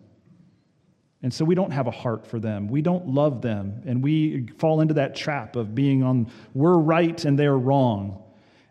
And 1.22 1.32
so 1.32 1.44
we 1.44 1.54
don't 1.54 1.70
have 1.70 1.86
a 1.86 1.90
heart 1.90 2.26
for 2.26 2.38
them. 2.38 2.68
We 2.68 2.80
don't 2.80 3.08
love 3.08 3.42
them. 3.42 3.82
And 3.84 4.02
we 4.02 4.46
fall 4.58 4.80
into 4.80 4.94
that 4.94 5.14
trap 5.14 5.56
of 5.56 5.74
being 5.74 6.02
on, 6.02 6.30
we're 6.54 6.78
right 6.78 7.22
and 7.26 7.38
they're 7.38 7.58
wrong. 7.58 8.22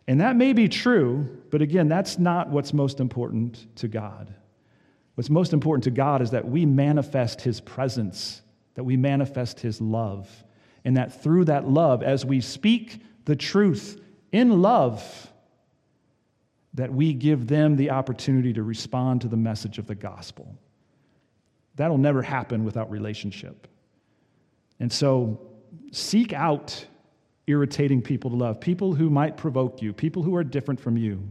And 0.07 0.21
that 0.21 0.35
may 0.35 0.53
be 0.53 0.67
true, 0.67 1.43
but 1.51 1.61
again, 1.61 1.87
that's 1.87 2.17
not 2.17 2.49
what's 2.49 2.73
most 2.73 2.99
important 2.99 3.67
to 3.75 3.87
God. 3.87 4.33
What's 5.19 5.29
most 5.29 5.51
important 5.51 5.83
to 5.83 5.91
God 5.91 6.21
is 6.21 6.31
that 6.31 6.47
we 6.47 6.65
manifest 6.65 7.41
His 7.41 7.59
presence 7.59 8.41
that 8.79 8.85
we 8.85 8.95
manifest 8.95 9.59
his 9.59 9.81
love, 9.81 10.29
and 10.85 10.95
that 10.95 11.21
through 11.21 11.43
that 11.43 11.67
love, 11.67 12.01
as 12.01 12.25
we 12.25 12.39
speak 12.39 13.01
the 13.25 13.35
truth 13.35 13.99
in 14.31 14.61
love, 14.61 15.33
that 16.75 16.93
we 16.93 17.11
give 17.11 17.45
them 17.45 17.75
the 17.75 17.89
opportunity 17.89 18.53
to 18.53 18.63
respond 18.63 19.19
to 19.19 19.27
the 19.27 19.35
message 19.35 19.79
of 19.79 19.85
the 19.85 19.95
gospel. 19.95 20.55
That'll 21.75 21.97
never 21.97 22.21
happen 22.21 22.63
without 22.63 22.89
relationship. 22.89 23.67
And 24.79 24.89
so 24.89 25.41
seek 25.91 26.31
out 26.31 26.85
irritating 27.47 28.01
people 28.01 28.29
to 28.29 28.37
love, 28.37 28.61
people 28.61 28.93
who 28.93 29.09
might 29.09 29.35
provoke 29.35 29.81
you, 29.81 29.91
people 29.91 30.23
who 30.23 30.37
are 30.37 30.43
different 30.45 30.79
from 30.79 30.95
you. 30.95 31.21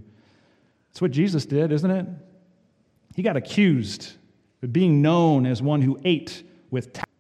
That's 0.91 1.01
what 1.01 1.13
Jesus 1.13 1.47
did, 1.47 1.73
isn't 1.73 1.91
it? 1.91 2.07
He 3.15 3.23
got 3.23 3.37
accused 3.37 4.13
of 4.63 4.73
being 4.73 5.03
known 5.03 5.47
as 5.47 5.61
one 5.63 5.83
who 5.83 5.99
ate 6.05 6.43
with 6.71 6.93
tax. 6.93 7.11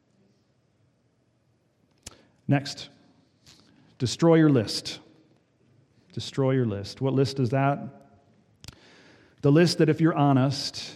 Next, 2.47 2.89
destroy 3.99 4.36
your 4.36 4.49
list. 4.49 5.01
Destroy 6.12 6.53
your 6.53 6.66
list. 6.66 7.01
What 7.01 7.12
list 7.12 7.39
is 7.39 7.51
that? 7.51 7.78
The 9.43 9.53
list 9.53 9.78
that, 9.78 9.89
if 9.89 10.01
you're 10.01 10.14
honest, 10.14 10.95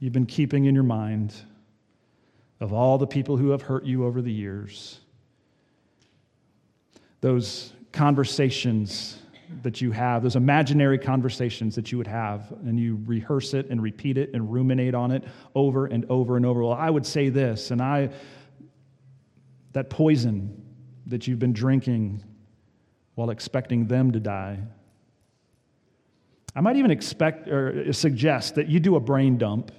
you've 0.00 0.12
been 0.12 0.26
keeping 0.26 0.64
in 0.64 0.74
your 0.74 0.84
mind 0.84 1.34
of 2.60 2.72
all 2.72 2.98
the 2.98 3.06
people 3.06 3.36
who 3.36 3.50
have 3.50 3.62
hurt 3.62 3.84
you 3.84 4.04
over 4.04 4.22
the 4.22 4.32
years. 4.32 5.00
Those 7.20 7.72
conversations 7.92 9.18
that 9.62 9.80
you 9.80 9.90
have, 9.92 10.22
those 10.22 10.36
imaginary 10.36 10.98
conversations 10.98 11.74
that 11.74 11.92
you 11.92 11.98
would 11.98 12.06
have, 12.06 12.52
and 12.64 12.78
you 12.78 13.02
rehearse 13.06 13.54
it 13.54 13.70
and 13.70 13.82
repeat 13.82 14.18
it 14.18 14.30
and 14.34 14.52
ruminate 14.52 14.94
on 14.94 15.10
it 15.10 15.24
over 15.54 15.86
and 15.86 16.04
over 16.08 16.36
and 16.36 16.46
over. 16.46 16.62
Well, 16.62 16.72
I 16.72 16.90
would 16.90 17.06
say 17.06 17.28
this, 17.28 17.70
and 17.70 17.80
I, 17.80 18.10
that 19.72 19.90
poison 19.90 20.62
that 21.06 21.26
you've 21.26 21.38
been 21.38 21.52
drinking 21.52 22.22
while 23.14 23.30
expecting 23.30 23.86
them 23.86 24.12
to 24.12 24.20
die. 24.20 24.58
I 26.56 26.60
might 26.60 26.76
even 26.76 26.90
expect 26.90 27.48
or 27.48 27.92
suggest 27.92 28.54
that 28.54 28.68
you 28.68 28.80
do 28.80 28.96
a 28.96 29.00
brain 29.00 29.38
dump, 29.38 29.72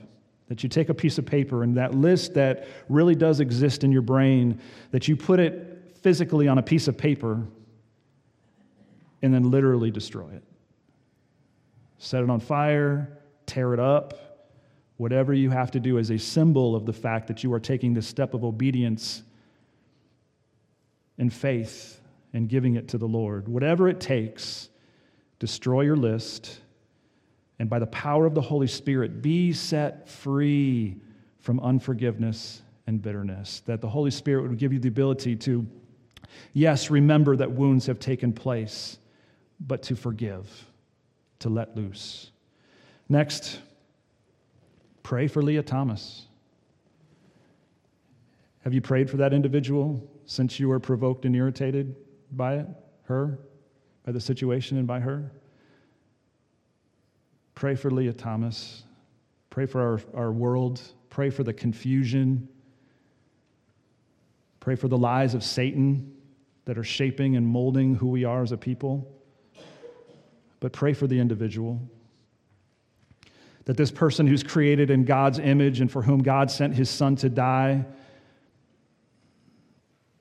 that 0.48 0.62
you 0.62 0.70
take 0.70 0.90
a 0.90 0.94
piece 0.94 1.18
of 1.18 1.26
paper 1.26 1.64
and 1.64 1.78
that 1.78 1.96
list 1.96 2.34
that 2.36 2.68
really 2.90 3.16
does 3.16 3.40
exist 3.40 3.84
in 3.84 3.92
your 3.92 4.02
brain, 4.02 4.60
that 4.92 5.08
you 5.08 5.16
put 5.16 5.40
it 5.40 5.98
physically 6.02 6.48
on 6.48 6.58
a 6.58 6.64
piece 6.64 6.88
of 6.88 6.98
paper 6.98 7.48
and 9.22 9.34
then 9.34 9.50
literally 9.50 9.92
destroy 9.92 10.30
it. 10.30 10.44
Set 11.98 12.24
it 12.24 12.30
on 12.30 12.40
fire, 12.40 13.18
tear 13.46 13.74
it 13.74 13.80
up, 13.80 14.26
whatever 14.98 15.34
you 15.34 15.50
have 15.50 15.72
to 15.72 15.80
do 15.80 15.98
as 15.98 16.12
a 16.12 16.18
symbol 16.18 16.76
of 16.76 16.86
the 16.86 16.94
fact 16.94 17.28
that 17.28 17.44
you 17.44 17.52
are 17.54 17.60
taking 17.60 17.94
this 17.94 18.08
step 18.08 18.34
of 18.34 18.44
obedience 18.44 19.24
and 21.18 21.34
faith 21.34 22.02
and 22.34 22.50
giving 22.50 22.76
it 22.76 22.88
to 22.90 22.98
the 22.98 23.08
Lord. 23.08 23.48
Whatever 23.48 23.88
it 23.88 24.00
takes, 24.00 24.70
destroy 25.40 25.82
your 25.82 25.96
list, 25.96 26.60
and 27.60 27.70
by 27.70 27.80
the 27.80 27.88
power 27.88 28.26
of 28.26 28.36
the 28.36 28.42
Holy 28.42 28.68
Spirit, 28.68 29.22
be 29.22 29.54
set 29.54 30.10
free 30.10 30.98
from 31.40 31.60
unforgiveness 31.62 32.62
and 32.88 33.02
bitterness. 33.02 33.62
That 33.66 33.80
the 33.80 33.88
Holy 33.88 34.12
Spirit 34.12 34.44
would 34.44 34.58
give 34.58 34.74
you 34.74 34.80
the 34.80 34.90
ability 34.90 35.38
to, 35.38 35.66
yes, 36.54 36.90
remember 36.90 37.36
that 37.38 37.50
wounds 37.50 37.86
have 37.86 38.00
taken 38.00 38.34
place 38.34 38.98
but 39.60 39.84
to 39.84 39.96
forgive, 39.96 40.66
to 41.40 41.50
let 41.50 41.76
loose. 41.76 42.32
Next, 43.10 43.60
pray 45.04 45.28
for 45.28 45.42
Lia 45.42 45.64
Thomas. 45.64 46.26
Have 48.64 48.74
you 48.74 48.82
prayed 48.82 49.10
for 49.10 49.18
that 49.18 49.34
individual 49.34 50.04
since 50.26 50.60
you 50.60 50.68
were 50.68 50.80
provoked 50.80 51.26
and 51.26 51.36
irritated 51.36 51.96
by 52.32 52.56
it, 52.56 52.68
her, 53.04 53.40
by 54.04 54.12
the 54.12 54.20
situation 54.20 54.78
and 54.78 54.88
by 54.88 55.00
her? 55.00 55.32
Pray 57.54 57.76
for 57.76 57.92
Lia 57.92 58.14
Thomas. 58.14 58.84
Pray 59.50 59.66
for 59.66 59.82
our, 59.82 60.02
our 60.20 60.32
world. 60.32 60.82
Pray 61.10 61.30
for 61.30 61.44
the 61.44 61.54
confusion. 61.54 62.50
Pray 64.60 64.76
for 64.76 64.88
the 64.88 64.98
lies 64.98 65.36
of 65.36 65.44
Satan 65.44 66.12
that 66.66 66.78
are 66.78 66.84
shaping 66.84 67.36
and 67.36 67.48
molding 67.48 67.96
who 67.96 68.08
we 68.08 68.26
are 68.26 68.42
as 68.42 68.52
a 68.52 68.58
people 68.58 69.15
but 70.66 70.74
pray 70.74 70.94
for 70.94 71.06
the 71.06 71.20
individual. 71.20 71.80
That 73.66 73.78
this 73.78 73.92
person 73.92 74.26
who's 74.26 74.42
created 74.42 74.90
in 74.90 75.06
God's 75.06 75.38
image 75.38 75.80
and 75.80 75.92
for 75.92 76.02
whom 76.02 76.24
God 76.24 76.50
sent 76.50 76.74
his 76.74 76.90
son 76.90 77.18
to 77.18 77.30
die, 77.30 77.86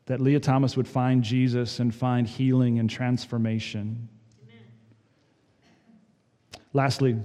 that 0.04 0.20
Lia 0.20 0.40
Thomas 0.40 0.76
would 0.76 0.86
find 0.86 1.22
Jesus 1.22 1.80
and 1.80 1.94
find 1.94 2.28
healing 2.28 2.78
and 2.78 2.90
transformation. 2.90 4.06
Amen. 4.42 4.64
Lastly, 6.74 7.16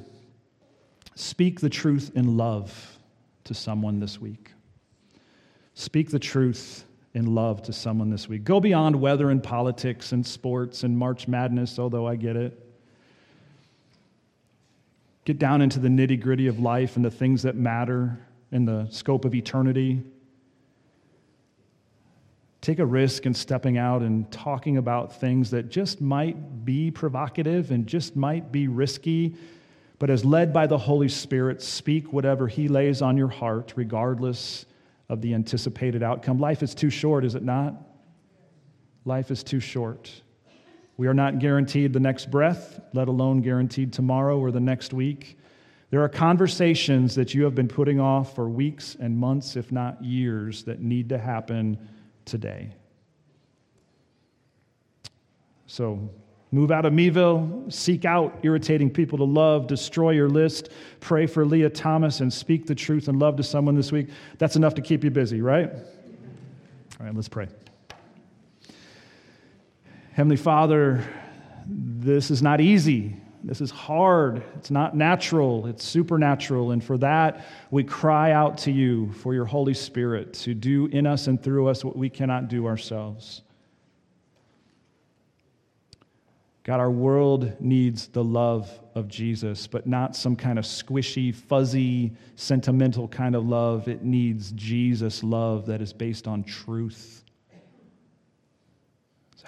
speak 1.16 1.60
the 1.60 1.70
truth 1.70 2.12
in 2.16 2.38
love 2.38 2.98
to 3.44 3.54
someone 3.54 4.00
this 4.00 4.22
week. 4.22 4.54
Speak 5.74 6.10
the 6.10 6.20
truth 6.20 6.86
in 7.14 7.36
love 7.36 7.64
to 7.64 7.74
someone 7.74 8.12
this 8.12 8.30
week. 8.30 8.46
Go 8.46 8.62
beyond 8.62 8.96
weather 8.96 9.30
and 9.30 9.44
politics 9.44 10.14
and 10.14 10.26
sports 10.26 10.84
and 10.84 10.98
March 10.98 11.28
Madness, 11.28 11.80
although 11.80 12.08
I 12.08 12.16
get 12.16 12.38
it. 12.38 12.68
Get 15.26 15.38
down 15.38 15.62
into 15.62 15.80
the 15.80 15.90
nitty 15.90 16.20
gritty 16.22 16.48
of 16.48 16.60
life 16.60 16.96
and 16.96 17.06
the 17.06 17.12
things 17.12 17.44
that 17.44 17.56
matter 17.56 18.20
in 18.52 18.66
the 18.66 18.88
scope 18.90 19.26
of 19.26 19.36
eternity. 19.36 20.02
Take 22.62 22.80
a 22.80 22.86
risk 22.86 23.26
in 23.26 23.34
stepping 23.34 23.78
out 23.78 24.02
and 24.02 24.30
talking 24.32 24.78
about 24.78 25.20
things 25.20 25.52
that 25.52 25.70
just 25.70 26.02
might 26.02 26.66
be 26.66 26.92
provocative 26.92 27.72
and 27.72 27.88
just 27.88 28.16
might 28.16 28.52
be 28.52 28.68
risky, 28.68 29.36
but 29.98 30.10
as 30.10 30.26
led 30.26 30.52
by 30.52 30.68
the 30.68 30.78
Holy 30.78 31.10
Spirit, 31.10 31.62
speak 31.62 32.12
whatever 32.12 32.48
He 32.48 32.68
lays 32.68 33.02
on 33.02 33.18
your 33.18 33.28
heart, 33.28 33.74
regardless 33.76 34.66
of 35.10 35.22
the 35.22 35.34
anticipated 35.34 36.04
outcome. 36.04 36.40
Life 36.40 36.64
is 36.64 36.76
too 36.76 36.90
short, 36.90 37.24
is 37.24 37.36
it 37.36 37.44
not? 37.44 37.76
Life 39.06 39.32
is 39.32 39.44
too 39.44 39.60
short. 39.60 40.22
We 41.00 41.08
are 41.08 41.14
not 41.14 41.40
guaranteed 41.40 41.94
the 41.94 42.02
next 42.02 42.30
breath, 42.30 42.82
let 42.92 43.08
alone 43.08 43.40
guaranteed 43.40 43.94
tomorrow 43.94 44.38
or 44.38 44.52
the 44.52 44.60
next 44.60 44.92
week. 44.92 45.38
There 45.92 46.04
are 46.04 46.10
conversations 46.10 47.16
that 47.16 47.34
you 47.34 47.46
have 47.46 47.56
been 47.56 47.70
putting 47.70 48.02
off 48.02 48.36
for 48.36 48.50
weeks 48.50 48.98
and 49.00 49.18
months, 49.18 49.56
if 49.56 49.72
not 49.72 50.04
years, 50.04 50.66
that 50.66 50.82
need 50.82 51.08
to 51.08 51.18
happen 51.18 51.78
today. 52.26 52.74
So, 55.68 56.10
move 56.52 56.70
out 56.70 56.84
of 56.86 56.92
Meville, 56.92 57.72
seek 57.72 58.04
out 58.04 58.38
irritating 58.44 58.90
people 58.90 59.20
to 59.20 59.24
love, 59.24 59.68
destroy 59.68 60.10
your 60.10 60.28
list, 60.28 60.68
pray 61.00 61.28
for 61.28 61.46
Lia 61.46 61.70
Thomas, 61.70 62.20
and 62.20 62.32
speak 62.32 62.68
the 62.68 62.76
truth 62.76 63.08
and 63.08 63.18
love 63.20 63.38
to 63.38 63.44
someone 63.44 63.76
this 63.76 63.94
week. 63.94 64.10
That's 64.38 64.58
enough 64.58 64.76
to 64.76 64.82
keep 64.82 65.06
you 65.06 65.12
busy, 65.12 65.42
right? 65.42 65.72
All 65.72 67.06
right, 67.06 67.16
let's 67.16 67.30
pray. 67.30 67.48
Heavenly 70.20 70.36
Father, 70.36 71.02
this 71.66 72.30
is 72.30 72.42
not 72.42 72.60
easy. 72.60 73.16
This 73.42 73.62
is 73.62 73.72
hard. 73.72 74.44
It's 74.58 74.70
not 74.70 74.94
natural. 74.94 75.66
It's 75.66 75.86
supernatural. 75.86 76.72
And 76.72 76.84
for 76.84 76.98
that, 76.98 77.46
we 77.72 77.86
cry 77.86 78.34
out 78.34 78.58
to 78.58 78.72
you 78.74 79.14
for 79.14 79.34
your 79.34 79.46
Holy 79.46 79.74
Spirit 79.74 80.34
to 80.34 80.54
do 80.54 80.88
in 80.88 81.08
us 81.08 81.28
and 81.28 81.42
through 81.42 81.70
us 81.70 81.86
what 81.86 81.96
we 81.96 82.10
cannot 82.10 82.50
do 82.50 82.68
ourselves. 82.68 83.44
God, 86.64 86.82
our 86.82 86.92
world 86.92 87.54
needs 87.62 88.10
the 88.10 88.22
love 88.22 88.70
of 88.96 89.08
Jesus, 89.08 89.68
but 89.68 89.88
not 89.88 90.18
some 90.18 90.36
kind 90.36 90.60
of 90.60 90.66
squishy, 90.66 91.34
fuzzy, 91.34 92.12
sentimental 92.36 93.08
kind 93.08 93.38
of 93.38 93.48
love. 93.48 93.88
It 93.88 94.04
needs 94.04 94.52
Jesus' 94.52 95.24
love 95.24 95.66
that 95.68 95.82
is 95.82 95.94
based 95.94 96.28
on 96.28 96.44
truth. 96.44 97.24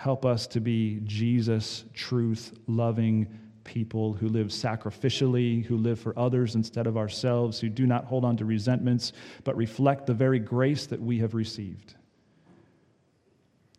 Help 0.02 0.26
us 0.26 0.48
to 0.48 0.60
be 0.60 1.00
Jesus, 1.04 1.86
truth 1.94 2.58
loving 2.66 3.28
people 3.64 4.14
who 4.14 4.30
live 4.30 4.48
sacrificially, 4.48 5.64
who 5.64 5.78
live 5.78 6.00
for 6.00 6.18
others 6.18 6.56
instead 6.56 6.88
of 6.88 6.98
ourselves, 6.98 7.60
who 7.60 7.70
do 7.70 7.86
not 7.86 8.06
hold 8.06 8.26
on 8.26 8.36
to 8.36 8.44
resentments, 8.44 9.14
but 9.44 9.56
reflect 9.56 10.08
the 10.08 10.14
very 10.16 10.40
grace 10.40 10.88
that 10.88 11.00
we 11.00 11.20
have 11.20 11.36
received. 11.36 11.94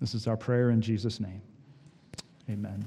This 0.01 0.15
is 0.15 0.29
our 0.29 0.37
prayer 0.37 0.71
in 0.71 0.81
Jesus' 0.81 1.19
name. 1.19 1.43
Amen. 2.49 2.81